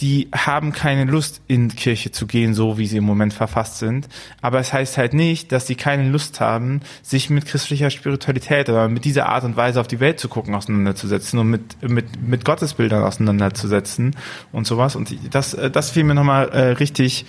die 0.00 0.28
haben 0.32 0.72
keine 0.72 1.10
Lust, 1.10 1.40
in 1.48 1.74
Kirche 1.74 2.12
zu 2.12 2.26
gehen, 2.26 2.54
so 2.54 2.78
wie 2.78 2.86
sie 2.86 2.98
im 2.98 3.04
Moment 3.04 3.34
verfasst 3.34 3.78
sind. 3.78 4.08
Aber 4.40 4.60
es 4.60 4.72
heißt 4.72 4.96
halt 4.96 5.12
nicht, 5.12 5.50
dass 5.50 5.66
sie 5.66 5.74
keine 5.74 6.08
Lust 6.08 6.40
haben, 6.40 6.82
sich 7.02 7.30
mit 7.30 7.46
christlicher 7.46 7.90
Spiritualität 7.90 8.68
oder 8.68 8.88
mit 8.88 9.04
dieser 9.04 9.28
Art 9.28 9.42
und 9.42 9.56
Weise 9.56 9.80
auf 9.80 9.88
die 9.88 9.98
Welt 9.98 10.20
zu 10.20 10.28
gucken, 10.28 10.54
auseinanderzusetzen 10.54 11.40
und 11.40 11.50
mit, 11.50 11.82
mit, 11.82 12.22
mit 12.22 12.44
Gottesbildern 12.44 13.02
auseinanderzusetzen 13.02 14.14
und 14.52 14.68
sowas. 14.68 14.94
Und 14.94 15.12
das, 15.32 15.54
äh, 15.54 15.70
das 15.70 15.90
fiel 15.90 16.04
mir 16.04 16.14
nochmal 16.14 16.48
äh, 16.50 16.60
richtig, 16.72 17.26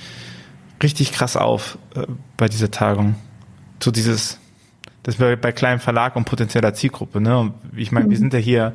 richtig 0.82 1.12
krass 1.12 1.36
auf 1.36 1.78
äh, 1.96 2.06
bei 2.38 2.48
dieser 2.48 2.72
Tagung. 2.72 3.16
So 3.82 3.92
dieses, 3.92 4.40
das 5.04 5.20
wäre 5.20 5.38
bei 5.38 5.52
kleinem 5.52 5.80
Verlag 5.80 6.16
und 6.16 6.26
potenzieller 6.26 6.74
Zielgruppe, 6.74 7.22
ne? 7.22 7.38
Und 7.38 7.54
ich 7.76 7.92
meine, 7.92 8.08
mhm. 8.08 8.12
wir 8.12 8.18
sind 8.18 8.34
ja 8.34 8.40
hier 8.40 8.74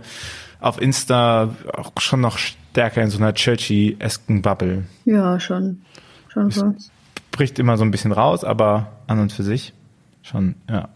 auf 0.61 0.81
Insta 0.81 1.55
auch 1.75 1.93
schon 1.99 2.21
noch 2.21 2.39
stärker 2.39 3.03
in 3.03 3.11
so 3.11 3.19
einer 3.19 3.35
churchy-esken 3.35 4.41
Bubble. 4.43 4.85
Ja, 5.05 5.39
schon. 5.39 5.83
Schon 6.29 6.51
so. 6.51 6.75
Bricht 7.31 7.59
immer 7.59 7.77
so 7.77 7.85
ein 7.85 7.91
bisschen 7.91 8.13
raus, 8.13 8.45
aber 8.45 8.93
an 9.07 9.19
und 9.19 9.33
für 9.33 9.43
sich 9.43 9.73
schon, 10.23 10.55
ja. 10.69 10.89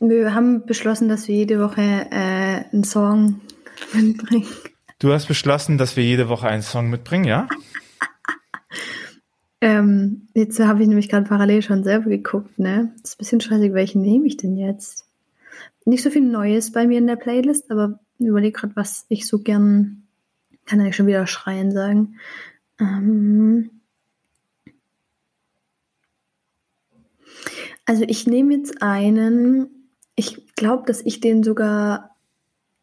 Wir 0.00 0.34
haben 0.34 0.66
beschlossen, 0.66 1.08
dass 1.08 1.28
wir 1.28 1.34
jede 1.34 1.60
Woche 1.60 1.80
äh, 1.80 2.64
einen 2.72 2.84
Song 2.84 3.40
mitbringen. 3.94 4.46
Du 4.98 5.12
hast 5.12 5.26
beschlossen, 5.26 5.78
dass 5.78 5.96
wir 5.96 6.04
jede 6.04 6.28
Woche 6.28 6.46
einen 6.46 6.62
Song 6.62 6.90
mitbringen, 6.90 7.24
ja? 7.24 7.48
Ähm, 9.64 10.28
jetzt 10.34 10.60
habe 10.60 10.82
ich 10.82 10.88
nämlich 10.88 11.08
gerade 11.08 11.26
parallel 11.26 11.62
schon 11.62 11.84
selber 11.84 12.10
geguckt, 12.10 12.58
ne? 12.58 12.92
Das 13.00 13.12
ist 13.12 13.14
ein 13.14 13.18
bisschen 13.18 13.40
stressig, 13.40 13.72
welchen 13.72 14.02
nehme 14.02 14.26
ich 14.26 14.36
denn 14.36 14.58
jetzt? 14.58 15.06
Nicht 15.86 16.02
so 16.02 16.10
viel 16.10 16.20
Neues 16.20 16.70
bei 16.70 16.86
mir 16.86 16.98
in 16.98 17.06
der 17.06 17.16
Playlist, 17.16 17.70
aber 17.70 17.98
überlege 18.18 18.52
gerade, 18.52 18.76
was 18.76 19.06
ich 19.08 19.26
so 19.26 19.38
gern, 19.38 20.02
kann 20.66 20.84
ich 20.84 20.94
schon 20.94 21.06
wieder 21.06 21.26
schreien 21.26 21.72
sagen. 21.72 22.16
Ähm, 22.78 23.70
also 27.86 28.04
ich 28.06 28.26
nehme 28.26 28.56
jetzt 28.56 28.82
einen, 28.82 29.88
ich 30.14 30.54
glaube, 30.56 30.84
dass 30.86 31.00
ich 31.00 31.20
den 31.20 31.42
sogar, 31.42 32.14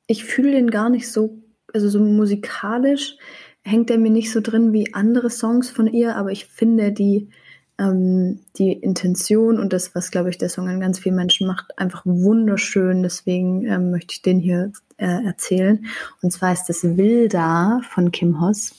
ich 0.07 0.25
fühle 0.25 0.53
den 0.53 0.71
gar 0.71 0.89
nicht 0.89 1.11
so, 1.11 1.43
also 1.75 1.89
so 1.89 1.99
musikalisch 1.99 3.17
hängt 3.63 3.89
er 3.89 3.97
mir 3.97 4.11
nicht 4.11 4.31
so 4.31 4.41
drin 4.41 4.73
wie 4.73 4.93
andere 4.93 5.29
Songs 5.29 5.69
von 5.69 5.87
ihr, 5.87 6.15
aber 6.15 6.31
ich 6.31 6.45
finde 6.45 6.91
die, 6.91 7.29
ähm, 7.77 8.39
die 8.57 8.73
Intention 8.73 9.59
und 9.59 9.73
das, 9.73 9.93
was, 9.95 10.11
glaube 10.11 10.29
ich, 10.29 10.37
der 10.37 10.49
Song 10.49 10.67
an 10.67 10.79
ganz 10.79 10.99
vielen 10.99 11.15
Menschen 11.15 11.47
macht, 11.47 11.77
einfach 11.77 12.03
wunderschön. 12.05 13.03
Deswegen 13.03 13.65
ähm, 13.65 13.91
möchte 13.91 14.13
ich 14.13 14.21
den 14.21 14.39
hier 14.39 14.71
äh, 14.97 15.25
erzählen. 15.25 15.85
Und 16.21 16.31
zwar 16.31 16.53
ist 16.53 16.65
das 16.65 16.83
Wilda 16.83 17.81
von 17.89 18.11
Kim 18.11 18.41
Hoss, 18.41 18.73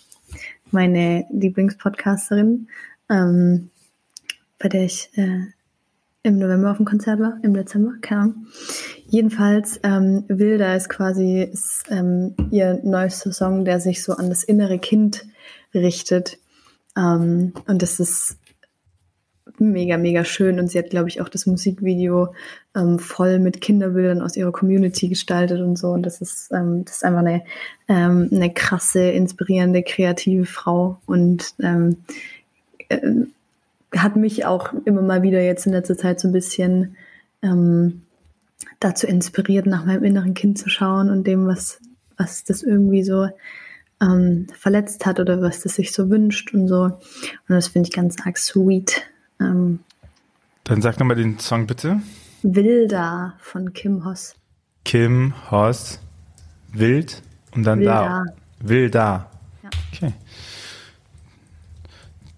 meine 0.70 1.26
Lieblingspodcasterin, 1.30 2.68
ähm, 3.08 3.70
bei 4.58 4.68
der 4.68 4.84
ich 4.84 5.10
äh, 5.14 5.46
im 6.22 6.38
November 6.38 6.70
auf 6.70 6.76
dem 6.76 6.86
Konzert 6.86 7.18
war, 7.20 7.38
im 7.42 7.54
Dezember, 7.54 7.94
keine 8.00 8.20
Ahnung. 8.20 8.46
Jedenfalls, 9.08 9.80
ähm, 9.82 10.24
Wilda 10.28 10.74
ist 10.74 10.88
quasi 10.88 11.42
ist, 11.42 11.84
ähm, 11.90 12.34
ihr 12.50 12.80
neuester 12.84 13.32
Song, 13.32 13.64
der 13.64 13.80
sich 13.80 14.02
so 14.02 14.12
an 14.14 14.28
das 14.28 14.44
innere 14.44 14.78
Kind 14.78 15.26
richtet. 15.74 16.38
Ähm, 16.96 17.52
und 17.66 17.82
das 17.82 17.98
ist 17.98 18.36
mega, 19.58 19.96
mega 19.96 20.24
schön. 20.24 20.60
Und 20.60 20.70
sie 20.70 20.78
hat, 20.78 20.90
glaube 20.90 21.08
ich, 21.08 21.20
auch 21.20 21.28
das 21.28 21.46
Musikvideo 21.46 22.34
ähm, 22.76 23.00
voll 23.00 23.40
mit 23.40 23.60
Kinderbildern 23.60 24.22
aus 24.22 24.36
ihrer 24.36 24.52
Community 24.52 25.08
gestaltet 25.08 25.60
und 25.60 25.76
so. 25.76 25.88
Und 25.88 26.04
das 26.04 26.20
ist, 26.20 26.50
ähm, 26.52 26.84
das 26.84 26.96
ist 26.96 27.04
einfach 27.04 27.20
eine, 27.20 27.42
ähm, 27.88 28.28
eine 28.30 28.52
krasse, 28.52 29.10
inspirierende, 29.10 29.82
kreative 29.82 30.46
Frau. 30.46 31.00
Und 31.06 31.54
ähm, 31.60 31.98
äh, 32.88 33.00
hat 33.96 34.16
mich 34.16 34.44
auch 34.46 34.72
immer 34.84 35.02
mal 35.02 35.22
wieder 35.22 35.42
jetzt 35.42 35.66
in 35.66 35.72
letzter 35.72 35.96
Zeit 35.96 36.20
so 36.20 36.28
ein 36.28 36.32
bisschen 36.32 36.96
ähm, 37.42 38.02
dazu 38.80 39.06
inspiriert, 39.06 39.66
nach 39.66 39.84
meinem 39.84 40.04
inneren 40.04 40.34
Kind 40.34 40.58
zu 40.58 40.68
schauen 40.68 41.10
und 41.10 41.26
dem, 41.26 41.46
was, 41.46 41.80
was 42.16 42.44
das 42.44 42.62
irgendwie 42.62 43.02
so 43.02 43.28
ähm, 44.00 44.46
verletzt 44.58 45.06
hat 45.06 45.20
oder 45.20 45.40
was 45.40 45.60
das 45.60 45.76
sich 45.76 45.92
so 45.92 46.10
wünscht 46.10 46.52
und 46.54 46.68
so. 46.68 46.82
Und 46.84 47.00
das 47.48 47.68
finde 47.68 47.88
ich 47.88 47.94
ganz 47.94 48.16
arg 48.24 48.38
sweet. 48.38 49.02
Ähm, 49.40 49.80
Dann 50.64 50.82
sag 50.82 50.98
nochmal 50.98 51.16
den 51.16 51.38
Song 51.38 51.66
bitte. 51.66 52.00
Wilda 52.42 53.34
von 53.38 53.72
Kim 53.72 54.04
Hoss. 54.04 54.34
Kim 54.84 55.32
Hoss, 55.50 56.00
Wild 56.72 57.22
und 57.54 57.64
dann 57.64 57.80
Wilda. 57.80 58.24
da. 58.26 58.32
Wilda. 58.60 59.30
Ja. 59.62 59.70
Okay. 59.92 60.12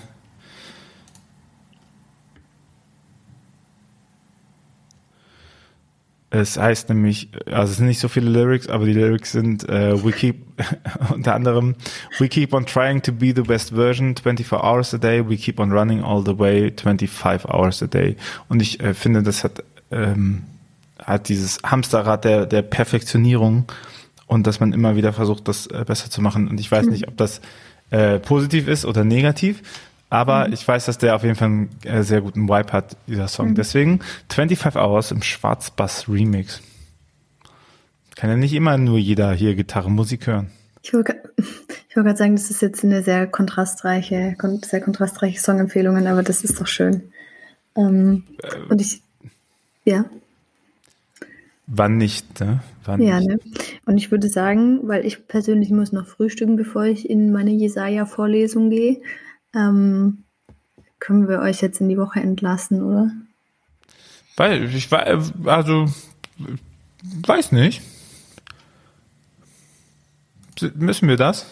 Es 6.33 6.57
heißt 6.57 6.88
nämlich, 6.88 7.29
also 7.47 7.73
es 7.73 7.79
sind 7.79 7.87
nicht 7.87 7.99
so 7.99 8.07
viele 8.07 8.31
Lyrics, 8.31 8.69
aber 8.69 8.87
die 8.87 8.93
Lyrics 8.93 9.33
sind, 9.33 9.69
äh, 9.69 10.03
we 10.05 10.12
keep, 10.12 10.37
unter 11.12 11.35
anderem, 11.35 11.75
we 12.21 12.29
keep 12.29 12.55
on 12.55 12.64
trying 12.64 13.03
to 13.03 13.12
be 13.12 13.33
the 13.35 13.43
best 13.43 13.75
version 13.75 14.14
24 14.16 14.62
hours 14.62 14.95
a 14.95 14.99
day, 14.99 15.29
we 15.29 15.37
keep 15.37 15.59
on 15.59 15.73
running 15.73 16.05
all 16.05 16.25
the 16.25 16.38
way 16.38 16.71
25 16.71 17.47
hours 17.47 17.83
a 17.83 17.88
day. 17.88 18.16
Und 18.49 18.62
ich 18.62 18.79
äh, 18.81 18.95
finde, 18.95 19.25
das 19.25 19.43
hat, 19.43 19.64
ähm, 19.90 20.43
hat 21.05 21.29
dieses 21.29 21.59
Hamsterrad 21.64 22.25
der, 22.25 22.47
der 22.47 22.62
Perfektionierung 22.62 23.64
und 24.29 24.47
dass 24.47 24.61
man 24.61 24.73
immer 24.73 24.95
wieder 24.95 25.12
versucht, 25.12 25.49
das 25.49 25.66
äh, 25.66 25.85
besser 25.85 26.11
zu 26.11 26.23
machen. 26.23 26.47
Und 26.47 26.61
ich 26.61 26.71
weiß 26.71 26.87
nicht, 26.87 27.09
ob 27.09 27.16
das 27.16 27.40
äh, 27.90 28.21
positiv 28.21 28.69
ist 28.69 28.85
oder 28.85 29.03
negativ, 29.03 29.62
aber 30.11 30.49
ich 30.53 30.66
weiß, 30.66 30.85
dass 30.87 30.99
der 30.99 31.14
auf 31.16 31.23
jeden 31.23 31.37
Fall 31.37 31.49
einen 31.49 31.70
äh, 31.85 32.03
sehr 32.03 32.20
guten 32.20 32.49
Vibe 32.49 32.73
hat, 32.73 32.96
dieser 33.07 33.29
Song. 33.29 33.55
Deswegen 33.55 34.01
25 34.29 34.77
Hours 34.81 35.11
im 35.12 35.23
Schwarzbass-Remix. 35.23 36.61
Kann 38.16 38.29
ja 38.31 38.37
nicht 38.37 38.53
immer 38.53 38.77
nur 38.77 38.99
jeder 38.99 39.33
hier 39.33 39.55
Gitarrenmusik 39.55 40.27
hören. 40.27 40.51
Ich 40.83 40.92
wollte 40.92 41.16
gerade 41.94 42.16
sagen, 42.16 42.37
das 42.37 42.51
ist 42.51 42.61
jetzt 42.62 42.85
eine 42.85 43.03
sehr 43.03 43.27
kontrastreiche, 43.27 44.35
kon- 44.38 44.62
sehr 44.62 44.81
kontrastreiche 44.81 45.40
Songempfehlungen, 45.40 46.07
aber 46.07 46.23
das 46.23 46.42
ist 46.44 46.61
doch 46.61 46.66
schön. 46.66 47.12
Ähm, 47.77 48.25
und 48.68 48.81
ich, 48.81 49.01
ja, 49.85 50.05
Wann 51.73 51.99
nicht, 51.99 52.40
ne? 52.40 52.61
Wann 52.85 53.01
ja, 53.01 53.20
nicht? 53.20 53.29
ne? 53.31 53.38
Und 53.87 53.96
ich 53.96 54.11
würde 54.11 54.29
sagen, 54.29 54.81
weil 54.88 55.07
ich 55.07 55.29
persönlich 55.29 55.70
muss 55.70 55.92
noch 55.92 56.07
frühstücken, 56.09 56.57
bevor 56.57 56.85
ich 56.85 57.09
in 57.09 57.31
meine 57.31 57.53
Jesaja-Vorlesung 57.53 58.70
gehe, 58.70 59.01
ähm, 59.54 60.24
können 60.98 61.28
wir 61.28 61.40
euch 61.40 61.60
jetzt 61.62 61.80
in 61.80 61.88
die 61.88 61.98
Woche 61.98 62.20
entlassen, 62.20 62.82
oder? 62.82 63.10
Weil 64.36 64.64
ich 64.74 64.90
war, 64.90 65.06
also 65.46 65.86
weiß 67.02 67.52
nicht. 67.52 67.82
Müssen 70.74 71.08
wir 71.08 71.16
das? 71.16 71.46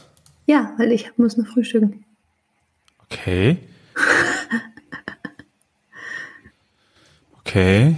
Ja, 0.46 0.72
weil 0.76 0.92
ich 0.92 1.16
muss 1.16 1.36
noch 1.36 1.46
frühstücken. 1.46 2.04
Okay. 3.04 3.58
Okay. 7.40 7.96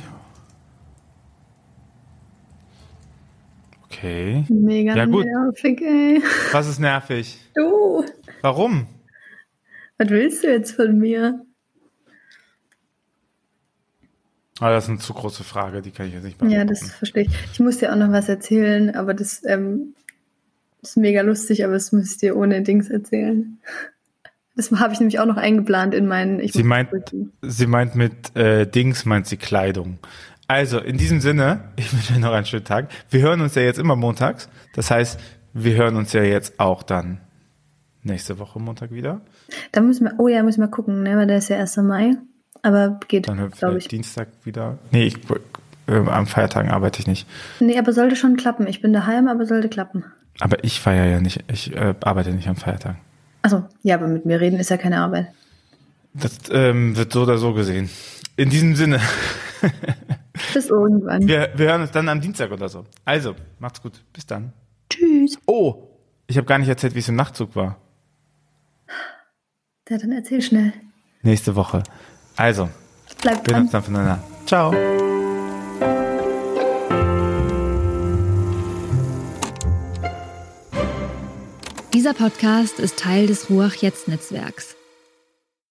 Okay. 3.87 4.45
Mega 4.49 4.95
Ja, 4.97 5.05
gut. 5.07 5.27
nervig, 5.27 5.81
ey. 5.83 6.23
Was 6.53 6.69
ist 6.69 6.79
nervig? 6.79 7.39
Du, 7.55 8.05
Warum? 8.41 8.87
Was 10.01 10.09
willst 10.09 10.43
du 10.45 10.49
jetzt 10.51 10.73
von 10.73 10.99
mir? 10.99 11.45
Ah, 14.59 14.71
das 14.71 14.85
ist 14.85 14.91
eine 14.91 14.99
zu 14.99 15.13
große 15.15 15.45
Frage, 15.45 15.83
die 15.83 15.91
kann 15.91 16.07
ich 16.07 16.15
jetzt 16.15 16.25
nicht 16.25 16.41
Ja, 16.41 16.49
beantworten. 16.49 16.69
das 16.69 16.91
verstehe 16.93 17.25
ich. 17.25 17.31
Ich 17.53 17.61
muss 17.61 17.79
dir 17.79 17.93
auch 17.93 17.97
noch 17.97 18.11
was 18.11 18.29
erzählen, 18.29 18.95
aber 18.95 19.13
das 19.15 19.43
ähm, 19.47 19.95
ist 20.83 20.97
mega 20.97 21.21
lustig, 21.23 21.65
aber 21.65 21.75
das 21.75 21.93
muss 21.93 22.13
ich 22.13 22.19
dir 22.19 22.37
ohne 22.37 22.63
Dings 22.63 22.89
erzählen. 22.89 23.59
Das 24.57 24.71
habe 24.73 24.93
ich 24.93 25.01
nämlich 25.01 25.19
auch 25.19 25.27
noch 25.27 25.37
eingeplant 25.37 25.95
in 25.95 26.07
meinen. 26.07 26.41
Ich 26.41 26.53
Sie 26.53 26.63
meint, 26.63 26.91
sie 27.43 27.67
meint 27.67 27.95
mit 27.95 28.35
äh, 28.37 28.67
Dings, 28.67 29.05
meint 29.05 29.27
sie 29.27 29.37
Kleidung. 29.37 29.99
Also, 30.47 30.79
in 30.79 30.97
diesem 30.99 31.21
Sinne, 31.21 31.71
ich 31.77 31.93
wünsche 31.93 32.15
euch 32.15 32.19
noch 32.19 32.33
einen 32.33 32.47
schönen 32.47 32.65
Tag. 32.65 32.89
Wir 33.11 33.21
hören 33.21 33.41
uns 33.41 33.55
ja 33.55 33.63
jetzt 33.63 33.79
immer 33.79 33.97
montags. 33.97 34.49
Das 34.75 34.91
heißt, 34.91 35.21
wir 35.53 35.75
hören 35.77 35.97
uns 35.97 36.13
ja 36.13 36.23
jetzt 36.23 36.59
auch 36.61 36.83
dann 36.83 37.21
nächste 38.03 38.39
Woche 38.39 38.59
Montag 38.61 38.91
wieder. 38.91 39.21
Da 39.73 39.81
müssen 39.81 40.05
wir, 40.07 40.15
oh 40.19 40.29
ja, 40.29 40.43
müssen 40.43 40.61
wir 40.61 40.69
gucken, 40.69 41.03
ne, 41.03 41.17
weil 41.17 41.27
der 41.27 41.39
ist 41.39 41.49
ja 41.49 41.59
1. 41.59 41.77
Mai. 41.79 42.17
Aber 42.63 43.01
geht, 43.09 43.29
Dann 43.29 43.37
glaube 43.37 43.57
vielleicht 43.57 43.87
ich. 43.87 43.89
Dienstag 43.89 44.29
wieder. 44.45 44.79
Nee, 44.91 45.07
ich, 45.07 45.17
äh, 45.87 45.97
am 45.97 46.27
Feiertagen 46.27 46.71
arbeite 46.71 47.01
ich 47.01 47.07
nicht. 47.07 47.27
Nee, 47.59 47.79
aber 47.79 47.93
sollte 47.93 48.17
schon 48.17 48.37
klappen. 48.37 48.67
Ich 48.67 48.83
bin 48.83 48.93
daheim, 48.93 49.29
aber 49.29 49.47
sollte 49.47 49.69
klappen. 49.69 50.05
Aber 50.41 50.63
ich 50.65 50.81
feiere 50.81 51.07
ja 51.07 51.21
nicht. 51.21 51.45
Ich 51.51 51.75
äh, 51.75 51.95
arbeite 52.03 52.33
nicht 52.33 52.49
am 52.49 52.57
Feiertag. 52.57 52.97
Achso, 53.43 53.65
ja, 53.83 53.95
aber 53.95 54.07
mit 54.09 54.27
mir 54.27 54.41
reden 54.41 54.59
ist 54.61 54.71
ja 54.71 54.77
keine 54.77 55.01
Arbeit. 55.01 55.29
Das 56.13 56.39
ähm, 56.51 56.97
wird 56.97 57.13
so 57.13 57.23
oder 57.23 57.39
so 57.39 57.55
gesehen. 57.55 57.89
In 58.37 58.51
diesem 58.51 58.75
Sinne, 58.77 59.01
Bis 60.55 60.69
irgendwann. 60.69 61.27
wir, 61.27 61.51
wir 61.55 61.69
hören 61.69 61.83
uns 61.83 61.91
dann 61.91 62.09
am 62.09 62.21
Dienstag 62.21 62.51
oder 62.51 62.69
so. 62.69 62.85
Also, 63.05 63.35
macht's 63.59 63.83
gut. 63.83 64.03
Bis 64.13 64.27
dann. 64.27 64.53
Tschüss. 64.89 65.39
Oh, 65.47 65.89
ich 66.27 66.37
habe 66.37 66.47
gar 66.47 66.59
nicht 66.59 66.69
erzählt, 66.69 66.95
wie 66.95 67.01
es 67.01 67.09
im 67.09 67.17
Nachtzug 67.17 67.57
war. 67.57 67.79
Ja, 69.91 69.99
dann 69.99 70.13
erzähl 70.13 70.41
schnell. 70.41 70.73
Nächste 71.23 71.57
Woche. 71.57 71.83
Also, 72.37 72.69
Bleib 73.23 73.45
wir 73.47 73.55
hören 73.55 73.63
uns 73.65 73.73
dran. 73.73 73.83
dann 73.83 73.83
voneinander. 73.83 74.25
Ciao. 74.47 74.73
Dieser 81.93 82.15
Podcast 82.15 82.79
ist 82.79 83.01
Teil 83.01 83.27
des 83.27 83.51
Ruach 83.51 83.75
Jetzt 83.75 84.07
Netzwerks. 84.07 84.77